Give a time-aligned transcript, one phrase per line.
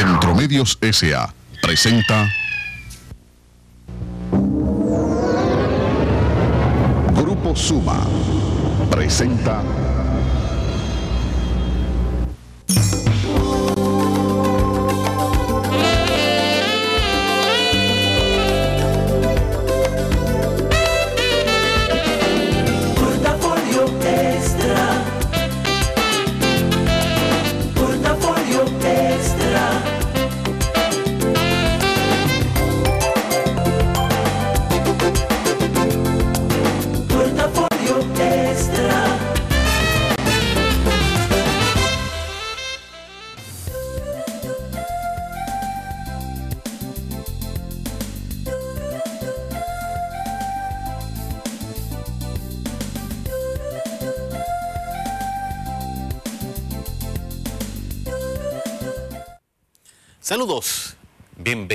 [0.00, 1.30] Centromedios S.A.
[1.60, 2.26] presenta.
[7.12, 8.00] Grupo Suma.
[8.90, 9.62] Presenta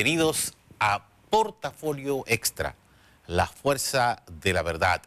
[0.05, 2.75] bienvenidos a Portafolio Extra,
[3.25, 5.01] la fuerza de la verdad.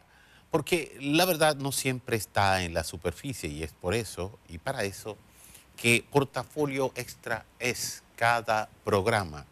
[0.50, 4.82] Porque la verdad no siempre está en la superficie y es por eso y para
[4.82, 5.16] eso
[5.76, 9.46] que Portafolio Extra es cada programa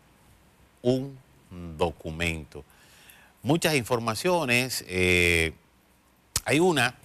[0.82, 1.16] un
[1.78, 2.64] documento.
[3.40, 5.54] Muchas informaciones, eh,
[6.44, 6.96] hay una,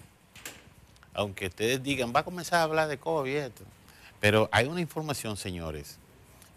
[1.13, 3.63] aunque ustedes digan, va a comenzar a hablar de COVID, y esto",
[4.19, 5.99] pero hay una información, señores,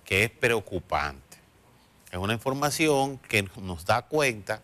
[0.07, 1.24] que es preocupante.
[2.15, 4.63] Es una información que nos da cuenta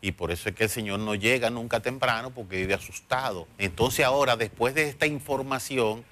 [0.00, 3.48] y por eso es que el Señor no llega nunca temprano porque vive asustado.
[3.58, 6.04] Entonces ahora, después de esta información,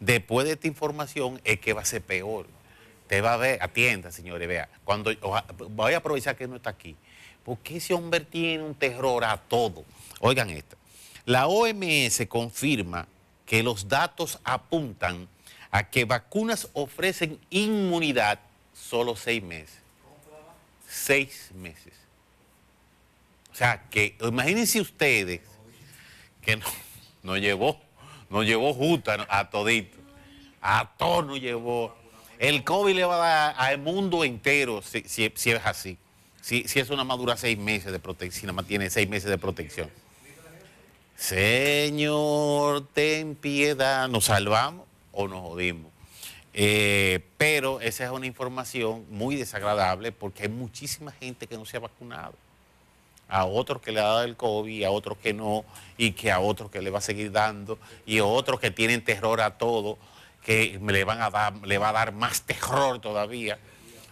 [0.00, 2.46] después de esta información es que va a ser peor.
[3.06, 5.12] Te va a ver, atienda, señores, vea, cuando
[5.68, 6.96] voy a aprovechar que no está aquí,
[7.44, 9.84] porque ese hombre tiene un terror a todo.
[10.20, 10.78] Oigan esto,
[11.26, 13.06] la OMS confirma
[13.44, 15.28] que los datos apuntan
[15.70, 18.40] a que vacunas ofrecen inmunidad
[18.72, 19.87] solo seis meses.
[20.88, 21.92] Seis meses.
[23.52, 25.40] O sea, que imagínense ustedes
[26.42, 26.66] que no,
[27.22, 27.78] no llevó,
[28.30, 29.98] no llevó justa a todito.
[30.62, 31.94] A todos nos llevó.
[32.38, 35.98] El COVID le va a dar al mundo entero si, si- si es así.
[36.40, 39.28] Si, si es una madura seis meses de protección, si nada más tiene seis meses
[39.28, 39.90] de protección.
[41.16, 44.08] Señor, ten piedad.
[44.08, 45.92] ¿Nos salvamos o nos jodimos?
[46.60, 51.76] Eh, pero esa es una información muy desagradable porque hay muchísima gente que no se
[51.76, 52.34] ha vacunado.
[53.28, 55.64] A otros que le ha dado el COVID, a otros que no,
[55.96, 59.04] y que a otros que le va a seguir dando, y a otros que tienen
[59.04, 59.98] terror a todo,
[60.44, 63.56] que le, van a dar, le va a dar más terror todavía.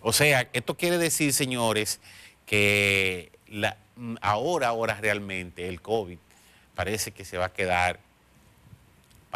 [0.00, 1.98] O sea, esto quiere decir, señores,
[2.46, 3.76] que la-
[4.20, 6.18] ahora, ahora realmente el COVID
[6.76, 7.98] parece que se va a quedar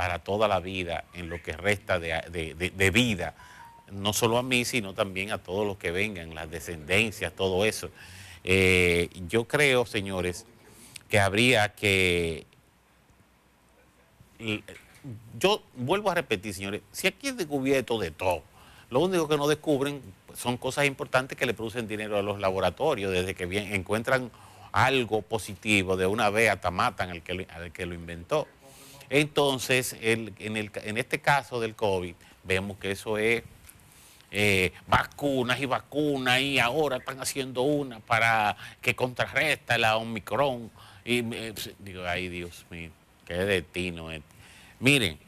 [0.00, 3.34] para toda la vida en lo que resta de, de- vida,
[3.93, 7.91] no solo a mí, sino también a todos los que vengan, las descendencias, todo eso.
[8.43, 10.47] Eh, yo creo, señores,
[11.11, 12.47] que habría que...
[15.38, 18.43] Yo vuelvo a repetir, señores, si aquí es descubierto de todo,
[18.88, 20.00] lo único que no descubren
[20.34, 23.44] son cosas importantes que le producen dinero a los laboratorios, desde que
[23.75, 24.31] encuentran
[24.72, 28.49] algo positivo, de una vez hasta matan al que, al que lo inventó.
[29.10, 30.32] Entonces, en,
[30.97, 33.43] este caso del COVID, vemos que eso es
[34.31, 40.70] eh, vacunas y vacunas y ahora están haciendo una para que contrarresta la Omicron.
[41.04, 42.91] Y me- digo, ay Dios mío,
[43.26, 44.28] qué destino este.
[44.78, 45.19] Miren,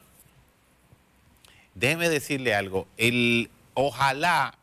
[1.74, 4.54] déjeme decirle algo, el, ojalá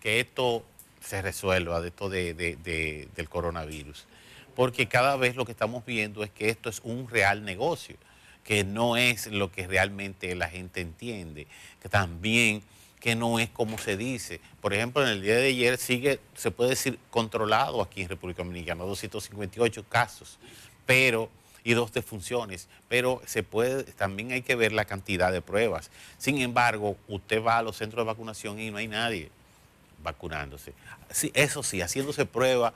[0.00, 0.64] que esto
[1.00, 4.06] se resuelva, de esto de- de- del coronavirus.
[4.54, 7.96] Porque cada vez lo que estamos viendo es que esto es un real negocio,
[8.44, 11.46] que no es lo que realmente la gente entiende,
[11.80, 12.62] que también
[13.00, 14.40] que no es como se dice.
[14.62, 18.42] Por ejemplo, en el día de ayer sigue, se puede decir, controlado aquí en República
[18.42, 20.38] Dominicana, 258 casos,
[20.86, 21.28] pero
[21.64, 25.90] y dos defunciones, pero se puede, también hay que ver la cantidad de pruebas.
[26.18, 29.30] Sin embargo, usted va a los centros de vacunación y no hay nadie
[30.04, 30.72] vacunándose.
[31.10, 32.72] Sí, eso sí, haciéndose prueba,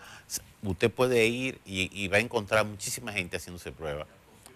[0.64, 4.06] usted puede ir y, va a encontrar muchísima gente haciéndose prueba.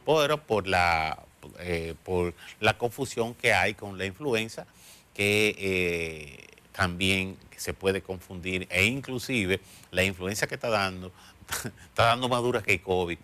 [0.04, 1.22] Pero por la,
[1.60, 4.66] eh, por la confusión que hay con la influenza,
[5.14, 9.60] que eh, también se puede confundir, e inclusive
[9.92, 11.12] la influenza que está dando,
[11.88, 13.18] está dando más dura que el COVID.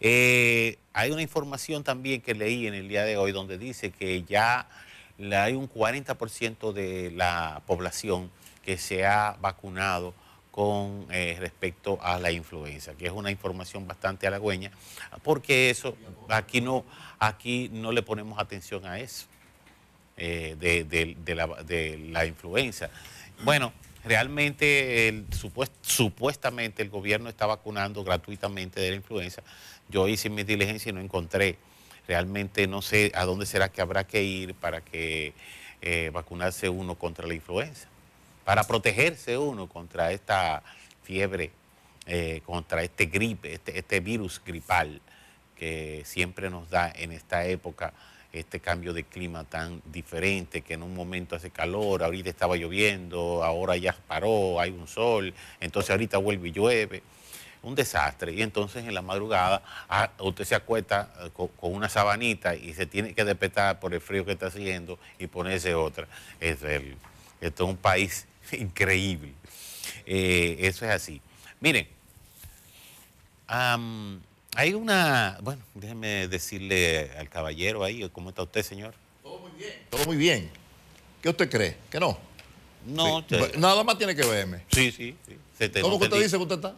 [0.00, 4.24] Eh, hay una información también que leí en el día de hoy donde dice que
[4.24, 4.68] ya
[5.18, 8.30] hay un 40% de la población
[8.66, 10.12] que se ha vacunado
[10.50, 14.70] con eh, respecto a la influenza, que es una información bastante halagüeña,
[15.22, 15.96] porque eso
[16.28, 16.84] aquí no,
[17.18, 19.26] aquí no le ponemos atención a eso.
[20.18, 22.88] eh, de, de- la, de la influenza.
[23.44, 23.72] Bueno,
[24.02, 25.24] realmente,
[25.82, 29.42] supuestamente el gobierno está vacunando gratuitamente de la influenza.
[29.90, 31.58] Yo hice mi diligencia y no encontré.
[32.08, 35.34] Realmente no sé a dónde será que habrá que ir para que
[35.82, 37.88] eh, vacunarse uno contra la influenza,
[38.46, 40.62] para protegerse uno contra esta
[41.02, 41.50] fiebre,
[42.06, 45.00] eh, contra este gripe, este, este virus gripal
[45.56, 47.92] que siempre nos da en esta época
[48.32, 53.42] este cambio de clima tan diferente, que en un momento hace calor, ahorita estaba lloviendo,
[53.42, 57.02] ahora ya paró, hay un sol, entonces ahorita vuelve y llueve.
[57.62, 58.32] Un desastre.
[58.32, 62.74] Y entonces en la madrugada ah, usted se acuesta eh, co- con, una sabanita y
[62.74, 66.06] se tiene que despertar por el frío que está haciendo y ponerse otra.
[66.38, 66.96] Es el-
[67.40, 68.28] esto es un país
[68.58, 69.32] increíble.
[70.06, 71.20] Eh, eso es así.
[71.60, 71.88] Miren,
[73.48, 74.20] Am,
[74.56, 78.94] hay una, bueno, déjeme decirle al caballero ahí, ¿cómo está usted, señor?
[79.22, 80.50] Todo muy bien.
[81.22, 81.76] ¿Qué usted cree?
[81.90, 82.18] ¿Que no?
[82.86, 83.26] No, Sí.
[83.28, 84.62] te- Nada más tiene que verme.
[84.72, 85.16] sí, sí.
[85.26, 85.36] sí.
[85.58, 86.74] Se te- ¿Cómo no que te usted di- dice que usted está?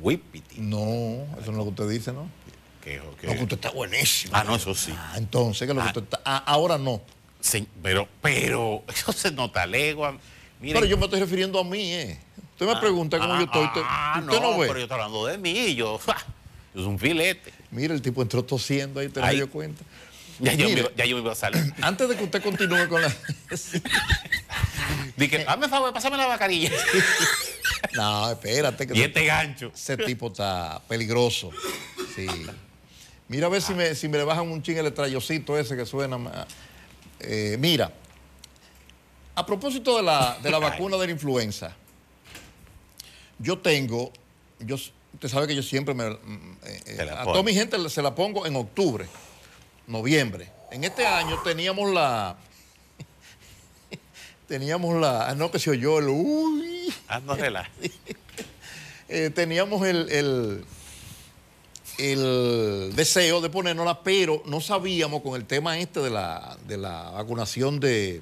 [0.00, 0.60] Whippity.
[0.60, 2.28] No, eso no es lo que usted dice, ¿no?
[2.82, 4.32] Que- que- No, que usted está buenísimo.
[4.34, 4.92] Ah, no, eso sí.
[4.96, 5.90] Ah, entonces, ¿qué es lo que Ah.
[5.90, 6.20] usted está?
[6.24, 7.02] Ah, ahora no.
[7.40, 10.16] Sí, pero, pero, eso se nota legua.
[10.60, 12.18] Miren, Pero yo me estoy refiriendo a mí, ¿eh?
[12.52, 13.64] Usted me pregunta cómo ah, yo estoy.
[13.64, 14.66] Usted, ah, usted no, ve.
[14.66, 15.98] pero yo estoy hablando de mí, yo,
[16.74, 17.52] yo soy un filete.
[17.70, 19.36] Mira, el tipo entró tosiendo ahí, te Ay.
[19.36, 19.82] dio cuenta.
[20.38, 21.72] Ya yo, me, ya yo me iba a salir.
[21.80, 23.10] Antes de que usted continúe con la.
[25.16, 26.70] Dije, hazme el favor, pásame la mascarilla.
[27.94, 29.72] no, espérate, que y este gancho.
[29.74, 31.50] ese tipo está peligroso.
[32.14, 32.26] Sí.
[33.28, 35.86] Mira a ver si me, si me le bajan un ching el estrellocito ese que
[35.86, 36.18] suena.
[37.20, 37.92] Eh, mira,
[39.40, 41.74] a propósito de la, de la vacuna de la influenza,
[43.38, 44.12] yo tengo,
[44.58, 48.02] yo, usted sabe que yo siempre me, mm, eh, eh, a toda mi gente se
[48.02, 49.06] la pongo en octubre,
[49.86, 50.52] noviembre.
[50.70, 52.36] En este año teníamos la,
[54.46, 57.70] teníamos la, ah, no que se oyó el, uy, Ah, no relaja.
[59.08, 60.64] eh, teníamos el, el,
[61.96, 67.10] el deseo de ponérnosla, pero no sabíamos con el tema este de la, de la
[67.12, 68.20] vacunación de,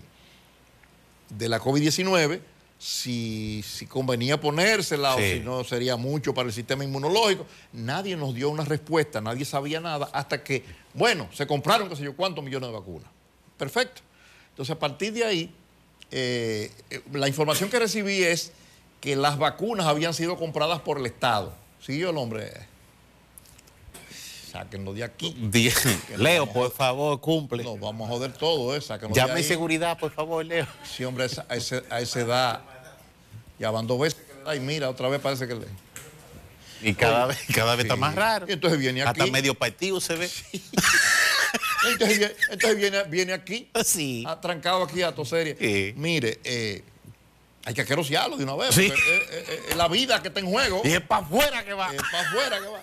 [1.30, 2.40] de la COVID-19
[2.78, 5.32] si, si convenía ponérsela o Sí.
[5.34, 7.44] si no sería mucho para el sistema inmunológico.
[7.72, 10.64] Nadie nos dio una respuesta, nadie sabía nada, hasta que,
[10.94, 13.10] bueno, se compraron, qué sé yo, cuántos millones de vacunas.
[13.56, 14.02] Perfecto.
[14.50, 15.54] Entonces, a partir de ahí,
[16.12, 18.52] eh, eh, la información que recibí es
[19.00, 21.52] que las vacunas habían sido compradas por el Estado.
[21.80, 22.52] ¿Siguió el hombre?
[24.52, 25.34] Sáquenlo de aquí.
[26.16, 27.62] Leo, por favor, cumple.
[27.64, 28.80] No, vamos a joder todo, ¿eh?
[28.80, 29.44] Sáquenlo de Llame ahí.
[29.44, 30.66] seguridad, por favor, Leo.
[30.84, 32.60] Sí, hombre, a ese- a esa edad,
[33.58, 35.66] ya van dos veces que le da y mira, otra vez parece que le...
[36.80, 38.46] Y cada vez, cada vez está más raro.
[38.48, 39.32] Y entonces viene Hasta aquí.
[39.32, 40.30] medio partido se ve.
[41.90, 44.24] Entonces, viene, entonces viene, viene aquí, Sí.
[44.26, 45.56] atrancado aquí a toser.
[45.58, 45.92] Sí.
[45.96, 46.82] Mire, eh,
[47.64, 48.86] hay que aquerosearlo de una vez, Sí.
[48.86, 50.82] es, es- es la vida que está en juego.
[50.84, 51.92] Y es para afuera que va.
[51.94, 52.82] Eh, para afuera que va.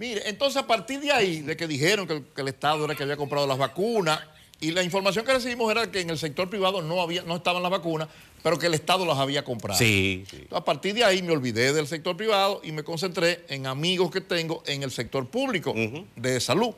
[0.00, 2.94] Mire, entonces a partir de ahí, de que dijeron que el, que el Estado era
[2.94, 4.18] que había comprado las vacunas,
[4.58, 7.62] y la información que recibimos era que en el sector privado no, había, no estaban
[7.62, 8.08] las vacunas,
[8.42, 9.78] pero que el Estado las había comprado.
[9.78, 10.36] Sí, sí.
[10.36, 14.10] Entonces, a partir de ahí me olvidé del sector privado y me concentré en amigos
[14.10, 15.74] que tengo en el sector público
[16.16, 16.74] de salud.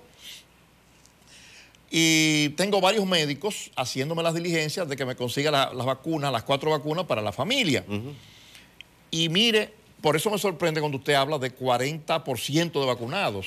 [1.90, 6.42] Y tengo varios médicos haciéndome las diligencias de que me consiga la- las vacunas, las
[6.42, 7.84] cuatro vacunas para la familia.
[9.10, 13.46] Y mire, por eso me sorprende cuando usted habla de 40% de vacunados.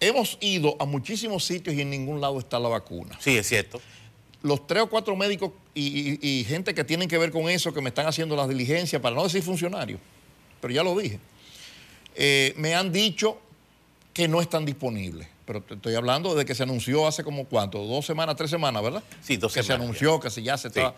[0.00, 3.16] Hemos ido a muchísimos sitios y en ningún lado está la vacuna.
[3.20, 3.80] Sí, es cierto.
[4.42, 7.74] Los tres o cuatro médicos y, y- y gente que tienen que ver con eso,
[7.74, 10.00] que me están haciendo las diligencias, para no decir funcionarios,
[10.62, 11.18] pero ya lo dije,
[12.14, 13.38] eh, me han dicho
[14.14, 15.28] que no están disponibles.
[15.44, 18.82] Pero te estoy hablando de que se anunció hace como cuánto, dos semanas, tres semanas,
[18.82, 19.02] ¿verdad?
[19.20, 20.78] Sí, dos que semanas se anunció, que si ya se Sí.
[20.78, 20.94] estaba...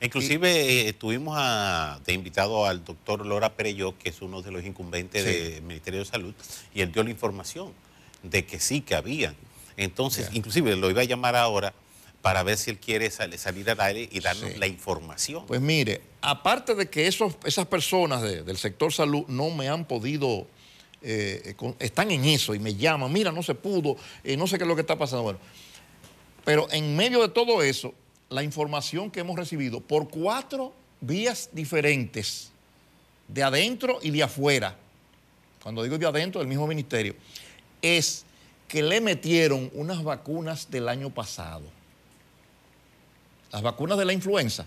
[0.00, 4.64] Inclusive eh, tuvimos a- de invitado al doctor Lora Pereyó, que es uno de los
[4.64, 5.30] incumbentes Sí.
[5.52, 6.34] del Ministerio de Salud,
[6.74, 7.72] y él dio la información
[8.22, 9.34] de que sí, que habían.
[9.76, 11.72] Entonces, inclusive lo iba a llamar ahora
[12.22, 14.58] para ver si él quiere sal- salir al aire y darnos Sí.
[14.58, 15.46] la información.
[15.46, 19.84] Pues mire, aparte de que esos, esas personas de- del sector salud no me han
[19.84, 20.46] podido,
[21.02, 24.46] eh, eh, con- están en eso y me llaman, mira, no se pudo, eh, no
[24.48, 25.22] sé qué es lo que está pasando.
[25.22, 25.38] Bueno,
[26.44, 27.94] pero en medio de todo eso,
[28.30, 32.50] la información que hemos recibido por cuatro vías diferentes,
[33.28, 34.76] de adentro y de afuera,
[35.62, 37.14] cuando digo de adentro, del mismo ministerio,
[37.82, 38.24] es
[38.66, 41.64] que le metieron unas vacunas del año pasado.
[43.50, 44.66] Las vacunas de la influenza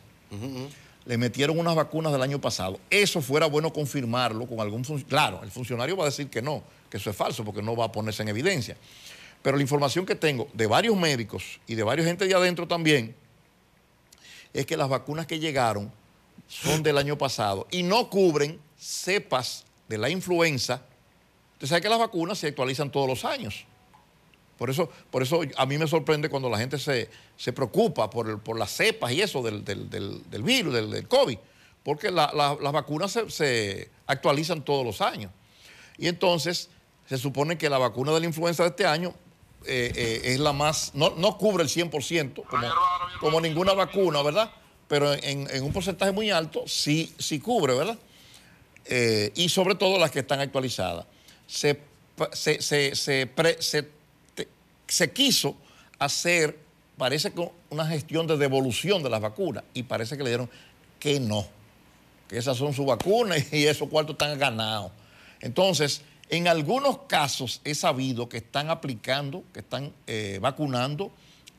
[1.06, 2.80] le metieron unas vacunas del año pasado.
[2.90, 5.10] Eso fuera bueno confirmarlo con algún funcionario.
[5.10, 7.86] Claro, el funcionario va a decir que no, que eso es falso porque no va
[7.86, 8.76] a ponerse en evidencia.
[9.44, 13.16] Pero la información que tengo de varios médicos y de varios gente de adentro también
[14.54, 15.92] es que las vacunas que llegaron
[16.48, 20.82] son del año pasado y no cubren cepas de la influenza.
[21.54, 23.66] Usted sabe que las vacunas se actualizan todos los años.
[24.58, 28.30] Por eso, por eso a mí me sorprende cuando la gente se, se preocupa por,
[28.30, 31.38] el- por las cepas y eso del, del- del- virus, del, COVID,
[31.84, 35.32] porque la- la- las vacunas se, se actualizan todos los años.
[35.98, 36.70] Y entonces
[37.08, 39.14] se supone que la vacuna de la influenza de este año
[39.66, 42.68] eh, eh, es la más, no, no cubre el 100% como,
[43.20, 44.52] como ninguna vacuna, ¿verdad?
[44.88, 47.98] Pero en, en un porcentaje muy alto sí, sí cubre, ¿verdad?
[48.86, 51.06] Eh, y sobre todo las que están actualizadas.
[51.48, 51.80] Se,
[52.34, 53.88] se, se- se pre- se-
[54.36, 54.48] te-
[54.88, 55.56] se quiso
[56.00, 56.58] hacer,
[56.98, 60.50] parece que una gestión de devolución de las vacunas y parece que le dieron
[61.00, 61.46] que no,
[62.28, 64.92] que esas son sus vacunas y esos cuartos están ganados.
[65.40, 66.02] Entonces,
[66.32, 71.12] en algunos casos he sabido que están aplicando, que están eh, vacunando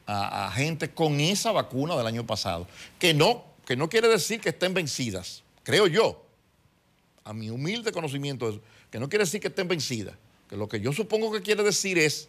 [0.07, 2.67] a, gente con esa vacuna del año pasado,
[2.99, 6.25] que no, que no quiere decir que estén vencidas, creo yo,
[7.25, 10.17] a mi humilde conocimiento de eso, que no quiere decir que estén vencidas,
[10.49, 12.29] que lo que yo supongo que quiere decir es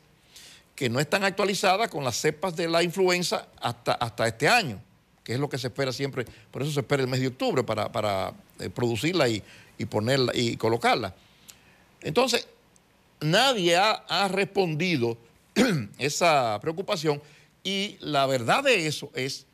[0.75, 4.81] que no están actualizadas con las cepas de la influenza hasta, hasta este año,
[5.23, 7.63] que es lo que se espera siempre, por eso se espera el mes de octubre
[7.63, 9.41] para, para, eh, producirla y,
[9.77, 11.15] y ponerla y colocarla.
[12.03, 12.47] Entonces,
[13.21, 15.17] nadie ha, respondido
[15.97, 17.21] esa preocupación
[17.63, 19.45] y la verdad de eso es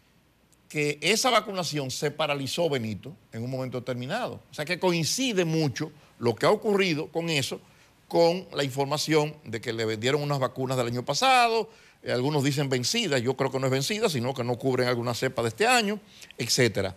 [0.68, 4.42] que esa vacunación se paralizó, Benito, en un momento determinado.
[4.52, 7.60] O sea que coincide mucho lo que ha ocurrido con eso,
[8.08, 11.70] con la información de que le vendieron unas vacunas del año pasado,
[12.04, 15.14] eh, algunos dicen vencidas, yo creo que no es vencida, sino que no cubren alguna
[15.14, 16.00] cepa de este año,
[16.38, 16.96] etcétera.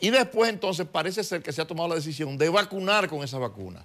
[0.00, 3.38] Y después entonces parece ser que se ha tomado la decisión de vacunar con esa
[3.38, 3.84] vacuna.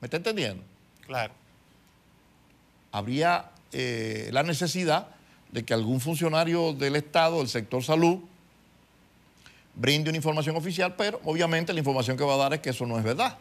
[0.00, 0.62] ¿Me está entendiendo?
[1.06, 1.34] Claro.
[2.92, 5.08] habría eh, la necesidad
[5.50, 8.20] de que algún funcionario del Estado, del sector salud,
[9.74, 12.86] brinde una información oficial, pero obviamente la información que va a dar es que eso
[12.86, 13.38] no es verdad,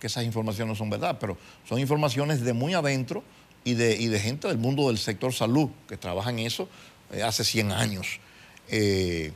[0.00, 3.22] que esas informaciones no son verdad, pero son informaciones de muy adentro
[3.64, 6.68] y de, y de gente del mundo del sector salud que trabaja en eso
[7.12, 8.20] eh, hace 100 años.
[8.68, 9.32] Eh,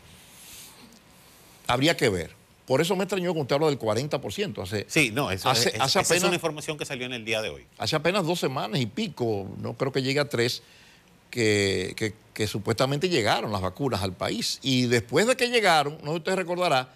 [1.66, 2.39] habría que ver.
[2.71, 4.62] Por eso me extrañó cuando usted habla del 40%.
[4.62, 7.43] Hace, Sí, no, eso Hace- es, hace apenas- una información que salió en el día
[7.43, 7.67] de hoy.
[7.79, 10.62] hace apenas dos semanas y pico, no creo que llegue a tres,
[11.31, 14.61] que, que- que supuestamente llegaron las vacunas al país.
[14.62, 16.89] Y después de que llegaron, no usted recordará,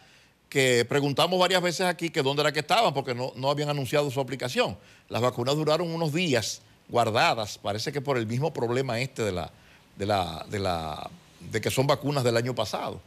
[0.48, 4.08] que preguntamos varias veces aquí que dónde era que estaban, porque no, no habían anunciado
[4.12, 4.78] su aplicación.
[5.08, 9.50] Las vacunas duraron unos días guardadas, parece que por el mismo problema este de la,
[9.96, 11.10] de la, de la,
[11.50, 13.00] de que son vacunas del año pasado.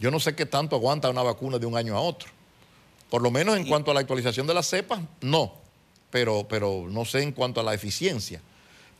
[0.00, 2.28] Yo no sé qué tanto aguanta una vacuna de un año a otro.
[3.10, 5.52] Por lo menos en cuanto a la actualización de las cepas, no.
[6.10, 8.40] Pero, pero no sé en cuanto a la eficiencia.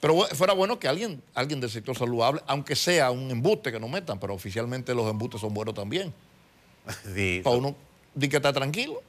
[0.01, 3.81] Pero fuera bueno que alguien, alguien del sector salud hable, aunque sea un embuste que
[3.81, 6.13] no metan, pero oficialmente los embustes son buenos también.
[7.15, 7.77] Sí, Para uno
[8.15, 9.03] di que está tranquilo.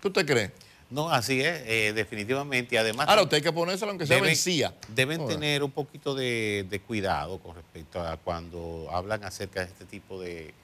[0.00, 0.52] ¿Qué usted cree?
[0.90, 2.78] No, así es, eh, definitivamente.
[2.78, 4.74] Además, Ahora usted hay que ponérselo aunque sea deben, vencía.
[4.88, 9.84] deben tener un poquito de, de cuidado con respecto a cuando hablan acerca de este
[9.86, 10.54] tipo de,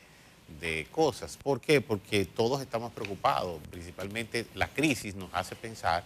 [0.61, 1.37] de cosas.
[1.37, 1.81] ¿Por qué?
[1.81, 3.61] Porque todos estamos preocupados.
[3.71, 6.05] Principalmente la crisis nos hace pensar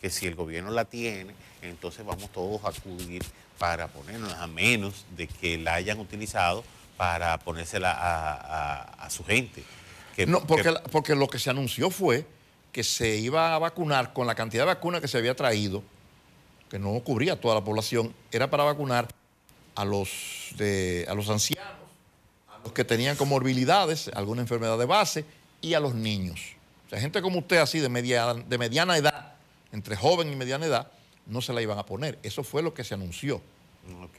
[0.00, 3.24] que si el gobierno la tiene, entonces vamos todos a acudir
[3.58, 6.62] para ponernos, a menos de que la hayan utilizado
[6.96, 9.64] para ponérsela a, a- a su gente.
[10.14, 12.26] Que- No, porque, que- porque lo que se anunció fue
[12.72, 15.82] que se iba a vacunar con la cantidad de vacunas que se había traído,
[16.70, 19.08] que no cubría toda la población, era para vacunar
[19.74, 20.10] a los,
[20.56, 21.70] de- a los ancianos,
[22.66, 25.24] los que tenían comorbilidades, alguna enfermedad de base,
[25.60, 26.40] y a los niños.
[26.86, 29.34] O sea, gente como usted, así de, media, de mediana edad,
[29.70, 30.90] entre joven y mediana edad,
[31.26, 32.18] no se la iban a poner.
[32.24, 33.36] Eso fue lo que se anunció.
[34.02, 34.18] Ok.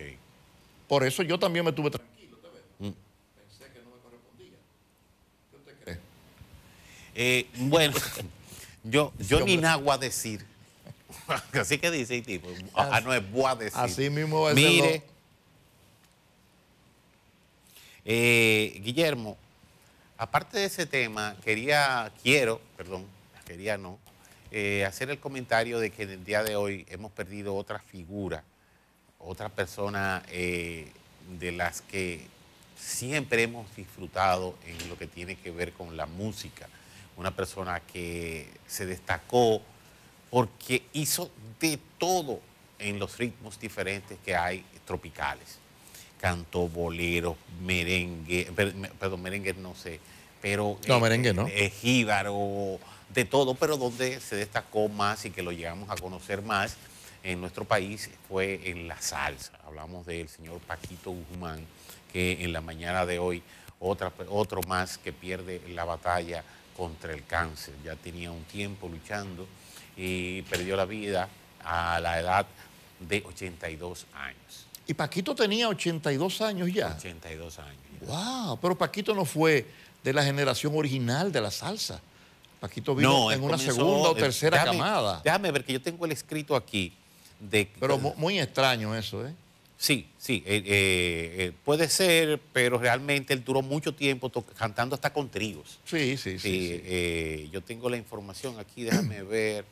[0.88, 2.38] Por eso yo también me tuve tranquilo.
[2.80, 2.92] Mm.
[3.36, 4.58] Pensé que no me correspondía.
[5.52, 6.00] ¿Qué usted cree?
[7.16, 7.98] Eh, bueno,
[8.86, 10.46] yo, yo Sí, ni nada voy a decir.
[11.52, 12.48] Así que dice el tipo.
[12.74, 13.78] Ah, no es voy a decir.
[13.78, 15.04] Así mismo va a Mire,
[18.10, 19.36] eh, Guillermo,
[20.18, 23.06] aparte de ese tema, quería, quiero, perdón,
[23.46, 24.00] quería no,
[24.50, 28.46] eh, hacer el comentario de que en el día de hoy hemos perdido otra figura,
[29.20, 30.90] otra persona eh,
[31.38, 32.26] de las que
[32.80, 36.70] siempre hemos disfrutado en lo que tiene que ver con la música.
[37.18, 39.62] Una persona que se destacó
[40.30, 42.40] porque hizo de todo
[42.80, 45.60] en los ritmos diferentes que hay tropicales.
[46.20, 50.00] Cantó boleros, merengue, per- me- perdón, merengue no sé,
[50.42, 50.80] pero...
[50.88, 51.48] No, merengue no.
[51.48, 52.80] eh, jíbaro,
[53.14, 56.76] de todo, pero donde se destacó más y que lo llegamos a conocer más
[57.24, 59.52] en nuestro país fue en la salsa.
[59.66, 61.66] Hablamos del señor Paquito Guzmán,
[62.12, 63.44] que en la mañana de hoy
[63.80, 66.44] otra, otro más que pierde la batalla
[66.76, 67.74] contra el cáncer.
[67.84, 69.48] Ya tenía un tiempo luchando
[69.96, 71.30] y perdió la vida
[71.64, 72.46] a la edad
[73.00, 74.68] de 82 años.
[74.88, 76.96] Y Paquito tenía 82 años ya.
[76.98, 77.76] 82 años.
[78.02, 78.08] ya.
[78.08, 79.66] Wow, pero Paquito no fue
[80.04, 82.00] de la generación original de la salsa.
[82.60, 85.22] Paquito vino en una comenzó- segunda o tercera déjame- camada.
[85.24, 86.94] Déjame ver que yo tengo el escrito aquí.
[87.40, 89.34] De, Pero mu- muy extraño eso, ¿eh?
[89.78, 95.14] Sí, sí, eh, eh, eh, puede ser, pero realmente él duró mucho tiempo cantando hasta
[95.14, 95.78] con tríos.
[95.86, 96.40] Sí, sí, sí.
[96.40, 99.66] Sí, Sí, eh, yo tengo la información aquí, déjame ver.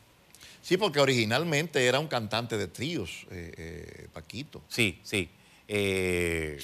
[0.65, 4.63] Sí, porque originalmente era un cantante de tríos, eh, eh, Paquito.
[4.67, 5.29] Sí, sí.
[5.67, 6.57] eh,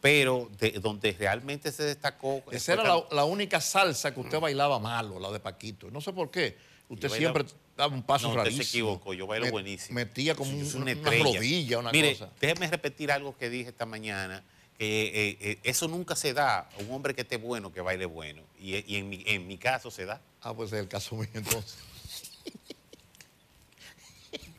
[0.00, 2.42] pero de, donde realmente se destacó.
[2.50, 5.90] Esa era la, única salsa que usted bailaba malo, la de Paquito.
[5.90, 6.56] No sé por qué.
[6.88, 7.44] Usted siempre
[7.76, 8.62] daba un paso No, usted rarísimo.
[8.64, 9.96] se equivocó, yo bailo buenísimo.
[9.96, 12.30] Metía como un- una, rodilla, una Mire, cosa.
[12.40, 14.42] déjeme repetir algo que dije esta mañana,
[14.78, 18.06] que eh, eh, eso nunca se da a un hombre que esté bueno, que baile
[18.06, 18.40] bueno.
[18.58, 20.22] Y, y en, mi, en mi caso se da.
[20.40, 21.76] Ah, pues es el caso mío entonces.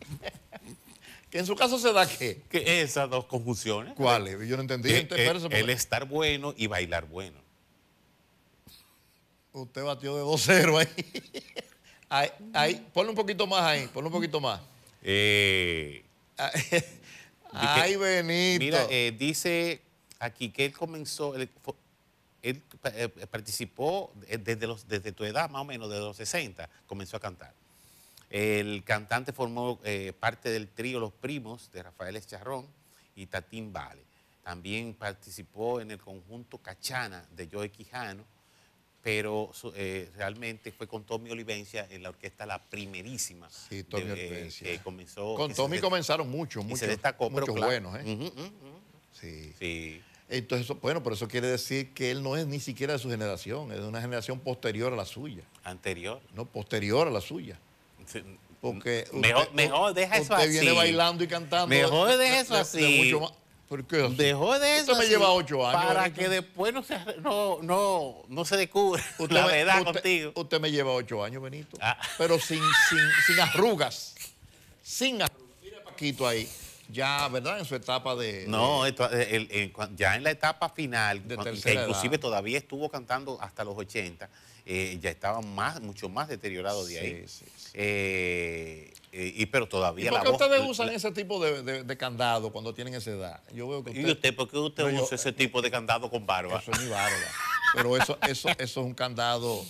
[1.30, 2.42] que en su caso se da qué?
[2.50, 3.94] Que esas dos conjunciones.
[3.96, 4.48] ¿Cuáles?
[4.48, 4.92] Yo no entendí.
[4.92, 7.40] Eh, eh, porque el estar bueno y bailar bueno.
[9.54, 11.24] Usted batió de 2-0 ahí.
[12.10, 12.30] ahí.
[12.54, 14.62] Ahí, ponle un poquito más ahí, ponle un poquito más.
[15.02, 16.04] Eh,
[17.52, 18.60] Ay, Benito.
[18.60, 19.82] mira, eh, dice
[20.20, 21.50] aquí que él comenzó, él,
[22.42, 27.20] eh, participó desde, los, desde tu edad, más o menos, de los 60, comenzó a
[27.20, 27.54] cantar.
[28.30, 32.68] El cantante formó eh, parte del trío Los Primos de Rafael Escharrón
[33.16, 34.02] y Tatín Vale.
[34.44, 38.24] También participó en el conjunto Cachana de Joe Quijano,
[39.02, 43.50] pero eh, realmente fue con Tommy Olivencia en la orquesta La Primerísima.
[43.50, 44.68] Sí, Tommy de- eh, Olivencia.
[44.72, 45.36] que comenzó.
[45.36, 47.90] Con que Tommy comenzaron muchos, y muchos, se destacó, pero muchos claro.
[47.90, 47.98] buenos.
[48.00, 48.52] ¿eh?
[49.14, 49.54] Sí.
[49.58, 50.02] Sí.
[50.30, 53.72] Entonces, bueno, por eso quiere decir que él no es ni siquiera de su generación,
[53.72, 55.44] es de una generación posterior a la suya.
[55.64, 56.22] Anterior.
[56.34, 57.58] No, posterior a la suya.
[58.62, 60.50] Porque mejor, usted- mejor deja eso usted así.
[60.60, 61.68] viene bailando y cantando.
[61.68, 63.04] Mejor de- deja de- eso de- de así.
[63.04, 63.32] mucho más-
[63.70, 64.16] ¿Por qué así?
[64.16, 64.82] Dejó de eso.
[64.84, 65.84] Usted me así, lleva ocho años.
[65.86, 66.20] Para ahorita.
[66.22, 70.32] que después no se, no, no, no se descubra Usted la me- verdad usted- contigo.
[70.36, 71.78] Usted me lleva ocho años, Benito.
[71.82, 71.98] Ah.
[72.18, 74.16] Pero sin, sin, sin arrugas.
[74.82, 75.44] Sin arrugas.
[75.62, 76.50] Mire a Paquito ahí.
[76.90, 77.60] Ya, ¿verdad?
[77.60, 78.46] En su etapa de.
[78.48, 81.74] No, de- esto, eh, el- el- cuan- ya en la etapa final, De cuan- que
[81.74, 82.22] inclusive edad.
[82.22, 84.30] todavía estuvo cantando hasta los 80,
[84.66, 87.28] eh, ya estaba más, mucho más deteriorado de Sí, ahí.
[87.28, 87.46] sí.
[87.80, 91.44] Eh, eh, y, pero ¿Y todavía por la qué voz- ustedes usan la- ese tipo
[91.44, 93.42] de, de- de candado cuando tienen esa edad?
[93.54, 96.10] Yo veo que ¿Y usted por qué usted No, yo- usa ese tipo de candado
[96.10, 96.60] con barba?
[96.60, 97.16] Eso es mi barba.
[97.76, 99.64] Pero eso, eso, eso es un candado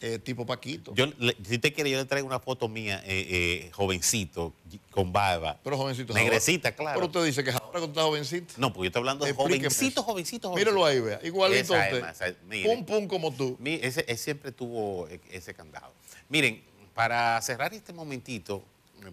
[0.00, 0.94] eh, tipo Paquito.
[0.94, 4.54] Yo, le- si usted quiere, yo le traigo una foto mía, eh, eh, jovencito,
[4.90, 5.58] con barba.
[5.62, 6.14] pero jovencito.
[6.14, 6.76] Negrecita, ahora.
[6.76, 6.94] claro.
[6.94, 8.54] Pero usted dice que es ahora cuando está jovencito.
[8.56, 10.54] No, porque yo estoy hablando de jovencito, jovencito, jovencito.
[10.54, 11.20] Míralo ahí, vea.
[11.22, 12.06] Igualito Esa es usted.
[12.06, 12.68] más, mire.
[12.74, 13.56] Pum, pum, como tú.
[13.60, 15.92] Mi- ese, él siempre tuvo e- ese candado.
[16.30, 16.62] Miren,
[16.94, 18.64] para cerrar este momentito,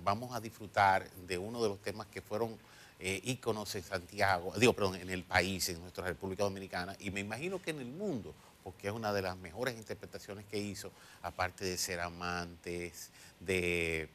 [0.03, 2.57] vamos a disfrutar de uno de los temas que fueron
[2.99, 7.19] eh, íconos en Santiago, digo, perdón, en el país, en nuestra República Dominicana, y me
[7.19, 11.65] imagino que en el mundo, porque es una de las mejores interpretaciones que hizo, aparte
[11.65, 14.09] de ser amantes, de...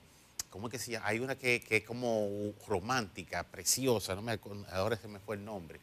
[0.51, 1.07] ¿Cómo es que se llama?
[1.07, 4.39] Hay una que, es como romántica, preciosa, no me,
[4.73, 5.81] ahora se me fue el nombre,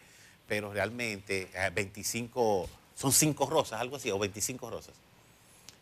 [0.48, 4.94] pero realmente eh, 25, son cinco rosas, algo así, o 25 rosas.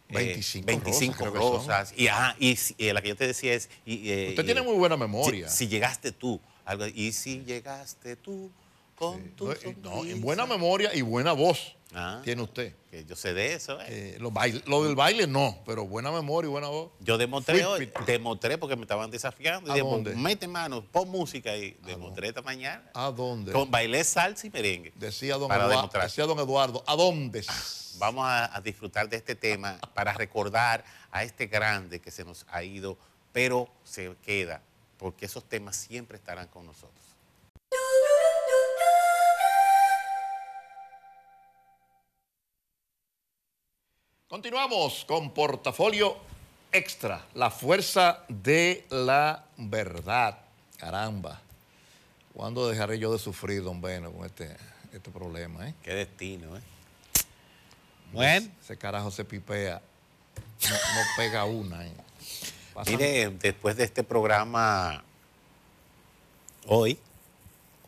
[0.10, 1.94] Eh, 25 25 rosas.
[1.98, 3.70] Y, ajá, y, y la que yo te decía es...
[3.86, 5.50] y, eh, Usted tiene muy buena memoria.
[5.50, 8.50] Si, si llegaste tú, algo, y si llegaste tú
[8.96, 12.20] con tu No, no, en buena memoria y buena voz Ah.
[12.24, 12.76] tiene usted.
[12.92, 13.86] Que yo sé de eso, ¿eh?
[13.88, 16.92] Eh, lo, baile- lo del baile no, pero buena memoria y buena voz.
[17.00, 19.72] Yo demostré hoy, demostré porque me estaban desafiando.
[19.72, 20.14] ¿A Y dónde?
[20.16, 21.78] mete mano, pon música ahí.
[21.86, 22.84] Demostré esta mañana.
[22.94, 23.54] ¿A dónde?
[23.54, 24.92] Con bailé salsa y merengue.
[24.96, 27.46] Decía don, para Eduardo, decía don Eduardo, ¿a dónde?
[28.00, 32.46] Vamos a, a disfrutar de este tema para recordar a este grande que se nos
[32.50, 32.98] ha ido,
[33.32, 34.62] pero se queda,
[34.98, 37.06] porque esos temas siempre estarán con nosotros.
[44.30, 46.18] Continuamos con Portafolio
[46.72, 50.38] Extra, la fuerza de la verdad.
[50.78, 51.40] Caramba,
[52.34, 54.56] ¿cuándo dejaré yo de sufrir, don Beno, con este,
[54.92, 55.70] este problema?
[55.70, 55.74] Eh?
[55.82, 56.62] Qué destino, ¿eh?
[58.12, 59.82] Bueno, Ese carajo se pipea,
[60.70, 61.86] no, no pega una.
[61.88, 61.94] eh.
[62.86, 65.04] Mire, después de este programa,
[66.68, 67.00] hoy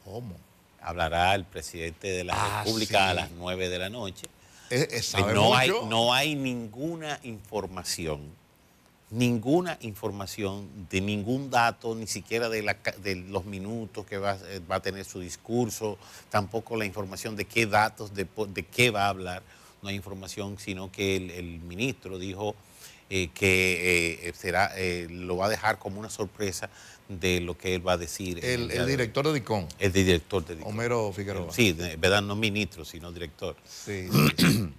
[0.05, 0.35] ¿Cómo?
[0.81, 3.09] hablará el presidente de la Ah, República sí.
[3.09, 4.25] a las 9 de la noche.
[4.69, 8.37] Eh, eh, sabe no, hay, no hay ninguna información
[9.11, 14.37] ninguna información de ningún dato, ni siquiera de, la ca- de los minutos que va,
[14.49, 15.97] eh, va a tener su discurso,
[16.29, 19.41] tampoco la información de qué datos, de, de qué va a hablar.
[19.81, 22.53] No hay información, sino que el, el ministro dijo
[23.09, 26.69] eh, que eh, será, eh, lo va a dejar como una sorpresa
[27.09, 28.39] de lo que él va a decir.
[28.45, 31.51] El, director de DICON, El director de Homero Figueroa.
[31.51, 33.57] Sí, de verdad, no ministro, sino director.
[33.67, 34.07] Sí.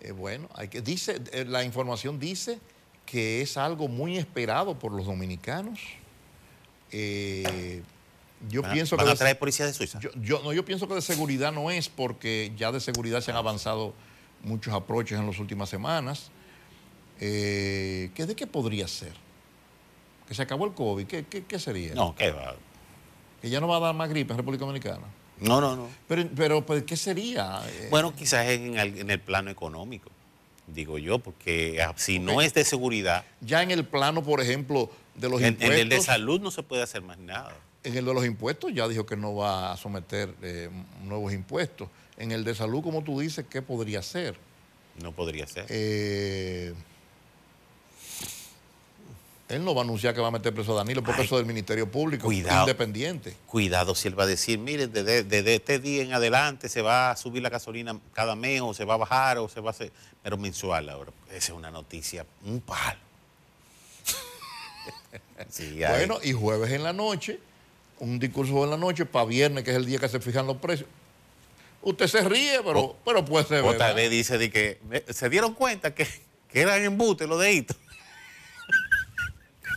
[0.00, 2.60] Eh, bueno, hay que, dice, eh, la información dice
[3.04, 5.80] que es algo muy esperado por los dominicanos.
[6.92, 7.82] Eh,
[8.48, 9.98] yo ¿Van a- pienso que ¿Van a traer policía de Suiza?
[9.98, 13.32] yo, yo- no, yo pienso que de seguridad no es porque ya de seguridad se
[13.32, 13.92] han avanzado
[14.44, 16.30] muchos aproches en las últimas semanas.
[17.18, 19.14] Eh, ¿qué, ¿De qué podría ser?
[20.28, 21.94] Que se acabó el COVID, ¿qué, qué- qué sería?
[21.94, 22.54] no, ¿qué va?
[23.40, 25.06] Que ya no va a dar más gripe en República Dominicana.
[25.40, 25.88] No, no, no.
[26.06, 27.60] Pero, pero pues, ¿qué sería?
[27.66, 30.10] Eh, Bueno, quizás en el, en el plano económico,
[30.66, 34.90] digo yo, porque ah, si no es de seguridad, ya en el plano, por ejemplo,
[35.14, 35.80] de los en, en impuestos.
[35.80, 37.56] el de salud no se puede hacer más nada.
[37.84, 40.68] En el de los impuestos ya dijo que no va a someter eh,
[41.04, 41.88] nuevos impuestos.
[42.18, 44.36] En el de salud, como tú dices, ¿qué podría ser?
[45.00, 45.66] No podría ser.
[45.68, 46.74] Eh,
[49.48, 51.36] él no va a anunciar que va a meter preso a Danilo porque Ay, eso
[51.36, 52.60] es del Ministerio Público, cuidado.
[52.60, 53.34] independiente.
[53.46, 57.10] Cuidado si él va a decir, mire, desde, desde este día en adelante se va
[57.10, 59.72] a subir la gasolina cada mes o se va a bajar o se va a
[59.72, 59.90] hacer,
[60.22, 61.12] pero mensual ahora.
[61.28, 62.98] Esa es una noticia, un palo.
[65.48, 67.38] Sí, Bueno, y jueves en la noche,
[68.00, 70.56] un discurso en la noche, para viernes, que es el día que se fijan los
[70.58, 70.88] precios.
[71.80, 73.94] Usted se ríe, pero, O- pero puede ser otra verdad.
[73.94, 74.80] vez dice de que
[75.10, 76.06] se dieron cuenta que,
[76.50, 77.76] que eran embute los deditos.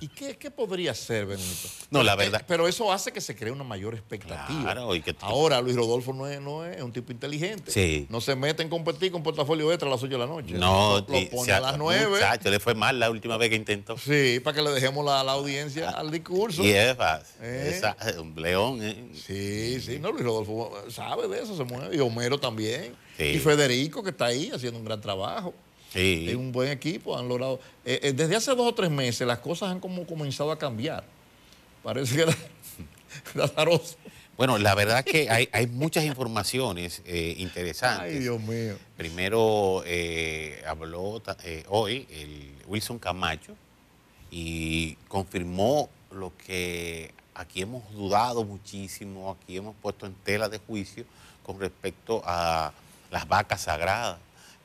[0.04, 1.70] ¿Y qué, qué podría ser, Benito?
[1.92, 4.62] No, la Pero, verdad- eh, Pero eso hace que se cree una mayor expectativa.
[4.64, 7.72] Claro, y que- Ahora, Luis Rodolfo no es, no es un tipo inteligente.
[7.72, 8.08] Sí.
[8.10, 10.56] No se mete en competir con portafolio extra a las 8 de la noche.
[10.56, 12.10] No, lo, lo pone se a las 9.
[12.10, 13.96] Muchacho, le fue mal la última vez que intentó.
[13.98, 16.64] Sí, para que le dejemos la, la audiencia al discurso.
[16.64, 17.36] Y es fácil.
[17.44, 17.82] Eh.
[18.20, 18.80] Un león.
[18.82, 19.12] eh.
[19.14, 21.96] Sí, sí, no, Luis Rodolfo sabe de eso, se mueve.
[21.96, 22.96] Y Homero también.
[23.18, 23.26] Sí.
[23.26, 25.54] Y Federico, que está ahí haciendo un gran trabajo.
[25.94, 26.28] Sí.
[26.30, 27.60] Es un buen equipo, han logrado.
[27.86, 31.04] eh, eh, desde hace dos o tres meses las cosas han como comenzado a cambiar.
[31.84, 32.36] Parece que era,
[33.36, 33.98] era azaroso.
[34.38, 38.14] Bueno, la verdad que hay, hay muchas informaciones eh, interesantes.
[38.14, 38.76] Ay, Dios mío.
[38.98, 39.84] Primero
[40.66, 41.22] habló
[41.68, 43.56] hoy el Wilson Camacho
[44.32, 51.06] y confirmó lo que aquí hemos dudado muchísimo, aquí hemos puesto en tela de juicio
[51.44, 52.72] con respecto a
[53.12, 54.18] las vacas sagradas,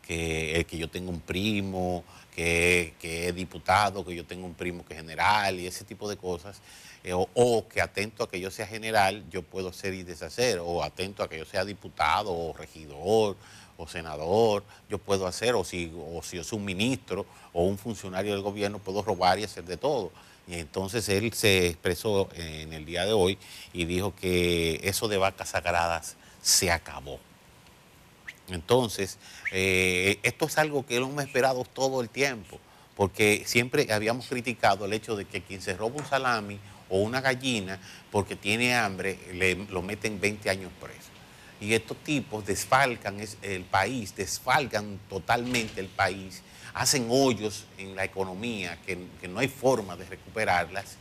[0.07, 4.85] que, que yo tengo un primo, que, que es diputado, que yo tengo un primo
[4.85, 6.61] que es general y ese tipo de cosas,
[7.03, 10.61] eh, o, o que atento a que yo sea general, yo puedo hacer y deshacer,
[10.63, 13.37] o atento a que yo sea diputado o regidor
[13.79, 17.79] o senador, yo puedo hacer, o si, o si yo soy un ministro o un
[17.79, 20.13] funcionario del gobierno, puedo robar y hacer de todo.
[20.49, 23.39] Y entonces él se expresó en el día de hoy
[23.73, 27.19] y dijo que eso de vacas sagradas se acabó.
[28.49, 29.19] Entonces,
[29.53, 32.59] eh, esto es algo que lo hemos esperado todo el tiempo,
[32.97, 37.21] porque siempre habíamos criticado el hecho de que quien se roba un salami o una
[37.21, 37.81] gallina
[38.13, 41.11] porque tiene hambre, le, lo meten 20 años preso.
[41.61, 46.43] Y estos tipos desfalcan es- el país, desfalcan totalmente el país,
[46.75, 50.97] hacen hoyos en la economía que, no hay forma de recuperarlas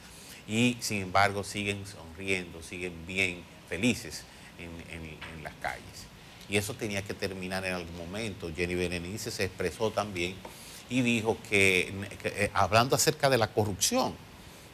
[0.47, 4.23] y sin embargo siguen sonriendo, siguen bien felices
[4.57, 6.04] en las calles.
[6.49, 8.51] Y eso tenía que terminar en algún momento.
[8.55, 10.35] Jenny Berenice se expresó también
[10.89, 14.13] y dijo que, que, eh, hablando acerca de la corrupción,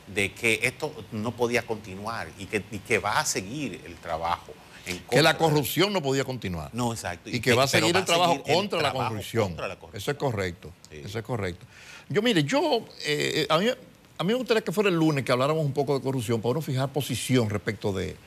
[0.08, 4.52] de que esto no podía continuar y que, y que va a seguir el trabajo.
[4.86, 6.72] En Que la contra corrupción no podía continuar.
[6.74, 7.30] No, exacto.
[7.30, 9.48] Y que va a seguir el trabajo seguir el contra, la trabajo corrupción.
[9.50, 10.02] contra la corrupción.
[10.02, 10.74] Eso es correcto.
[10.90, 11.02] Sí.
[11.06, 11.66] Eso es correcto.
[12.10, 15.32] Yo, mire, yo, eh, a, mí, a mí me gustaría que fuera el lunes que
[15.32, 18.18] habláramos un poco de corrupción para uno fijar posición respecto de,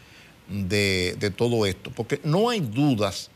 [0.48, 1.90] de, de todo esto.
[1.90, 3.30] Porque no hay dudas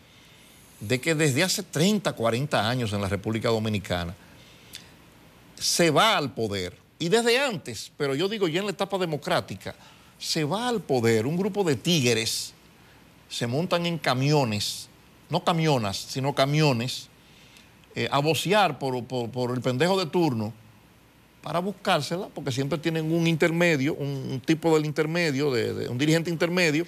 [0.80, 4.14] de que desde hace 30, 40 años en la República Dominicana
[5.58, 6.76] se va al poder.
[6.98, 9.74] Y desde antes, pero yo digo ya en la etapa democrática,
[10.18, 12.54] se va al poder un grupo de tigres
[13.28, 14.88] se montan en camiones,
[15.28, 17.08] no camionas, sino camiones,
[17.94, 18.96] eh, a vocear por,
[19.54, 20.52] el pendejo de turno
[21.42, 26.86] para buscársela, porque siempre tienen un intermedio, un, tipo del intermedio, de- un dirigente intermedio,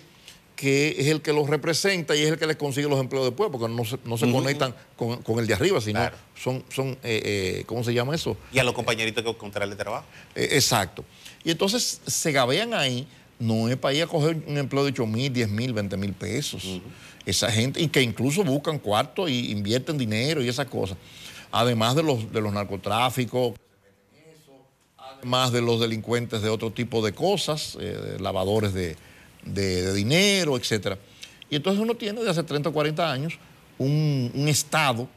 [0.60, 3.48] que es el que los representa y es el que les consigue los empleos después,
[3.50, 6.18] porque no se, no se conectan con, con el de arriba, sino Claro.
[6.34, 8.36] son, son eh, eh, ¿cómo se llama eso?
[8.52, 10.04] Y a los compañeritos que encontrarle trabajo.
[10.34, 11.02] Eh, exacto.
[11.44, 15.06] Y entonces se gabean ahí, no es para ir a coger un empleo de 8
[15.06, 16.62] mil, 10 mil, 20 mil pesos.
[17.24, 20.98] Esa gente, y que incluso buscan cuartos y invierten dinero y esas cosas.
[21.50, 23.54] Además de los, de los narcotráficos,
[24.98, 28.98] además de los delincuentes de otro tipo de cosas, eh, lavadores de,
[29.44, 30.96] de- dinero, etc.
[31.48, 33.38] Y entonces uno tiene de hace 30 o 40 años
[33.78, 35.08] un, un Estado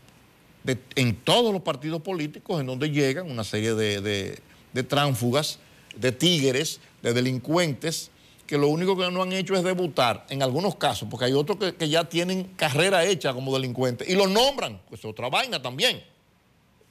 [0.96, 4.40] en todos los partidos políticos en donde llegan una serie de, de-
[4.72, 5.60] de tránsfugas,
[5.96, 8.10] de tigres, de delincuentes,
[8.48, 11.58] que lo único que no han hecho es debutar en algunos casos, porque hay otros
[11.74, 16.04] que, ya tienen carrera hecha como delincuentes y los nombran, pues es otra vaina también,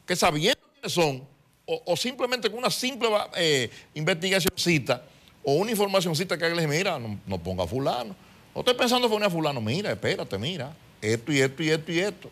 [0.06, 1.22] que sabiendo quiénes son,
[1.66, 5.04] o, simplemente con una simple eh, investigacióncita
[5.44, 8.14] o una informacióncita que les mira, no, no ponga a fulano.
[8.54, 11.98] No estoy pensando poner a fulano, mira, espérate, mira, esto y esto y esto y
[11.98, 12.30] esto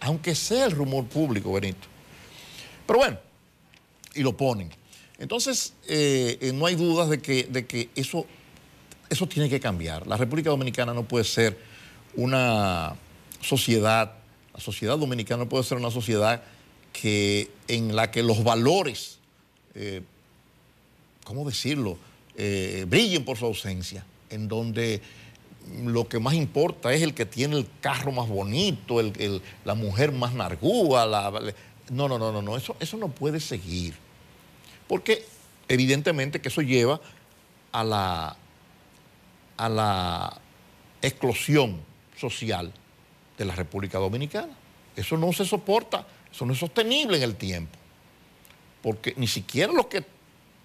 [0.00, 1.86] aunque sea el rumor público, Benito.
[2.86, 3.18] Pero bueno,
[4.14, 4.70] y lo ponen.
[5.18, 8.26] Entonces, eh, eh, no hay dudas de que, de que eso,
[9.08, 10.06] eso tiene que cambiar.
[10.06, 11.58] La República Dominicana no puede ser
[12.14, 12.94] una
[13.40, 14.14] sociedad,
[14.54, 16.42] la sociedad dominicana no puede ser una sociedad
[16.92, 19.18] que, en la que los valores,
[19.74, 20.02] eh,
[21.26, 21.98] ¿cómo decirlo?,
[22.38, 25.00] Eh, brillen por su ausencia, en donde
[25.86, 30.12] lo que más importa es el que tiene el carro más bonito, el- la mujer
[30.12, 31.06] más nargúa.
[31.06, 31.30] la-
[31.88, 33.94] no, no, no, no, no, eso, eso no puede seguir.
[34.86, 35.24] Porque
[35.66, 37.00] evidentemente que eso lleva
[37.72, 38.36] a la,
[39.56, 40.38] a la
[41.00, 41.80] exclusión
[42.18, 42.70] social
[43.38, 44.52] de la República Dominicana.
[44.94, 47.78] Eso no se soporta, eso no es sostenible en el tiempo.
[48.82, 50.04] Porque ni siquiera los que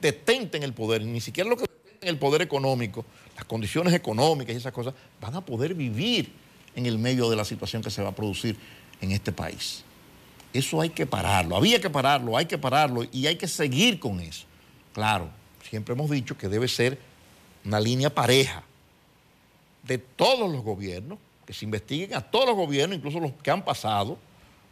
[0.02, 4.58] detenten el poder, ni siquiera los que detenten el poder económico, las condiciones económicas y
[4.58, 6.32] esas cosas, van a poder vivir
[6.76, 8.58] en el medio de la situación que se va a producir
[9.00, 9.84] en este país.
[10.54, 14.20] Eso hay que pararlo, había que pararlo, hay que pararlo y hay que seguir con
[14.20, 14.46] eso.
[14.94, 15.30] Claro,
[15.70, 17.00] siempre hemos dicho que debe ser
[17.64, 18.64] una línea pareja
[19.84, 23.64] de todos los gobiernos, que se investiguen a todos los gobiernos, incluso los que han
[23.64, 24.18] pasado.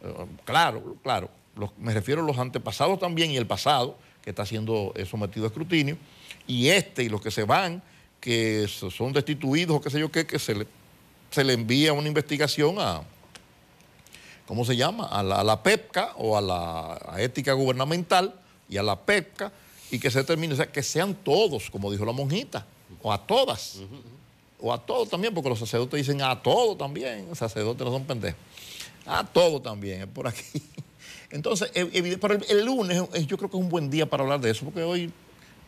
[0.02, 1.30] Eh, claro, claro,
[1.78, 5.48] me refiero a los antepasados también y el pasado, que está siendo eh, sometido a
[5.48, 5.96] escrutinio,
[6.46, 7.82] y este y los que se van,
[8.20, 10.66] que so- son destituidos o qué sé yo qué, que se le,
[11.30, 13.02] se le envía una investigación a,
[14.46, 15.06] ¿cómo se llama?
[15.06, 18.34] A la, a la PEPCA o a la a ética gubernamental
[18.68, 19.52] y a la PEPCA
[19.90, 22.66] y que se termine, o sea, que sean todos, como dijo la monjita,
[23.02, 23.78] o a todas,
[24.60, 28.04] o a todos también, porque los sacerdotes dicen a todos también, los sacerdotes no son
[28.04, 28.38] pendejos,
[29.06, 30.44] a todos también, es por aquí.
[31.30, 34.40] Entonces, evidente- pero el, lunes eh, yo creo que es un buen día para hablar
[34.40, 35.12] de eso, porque hoy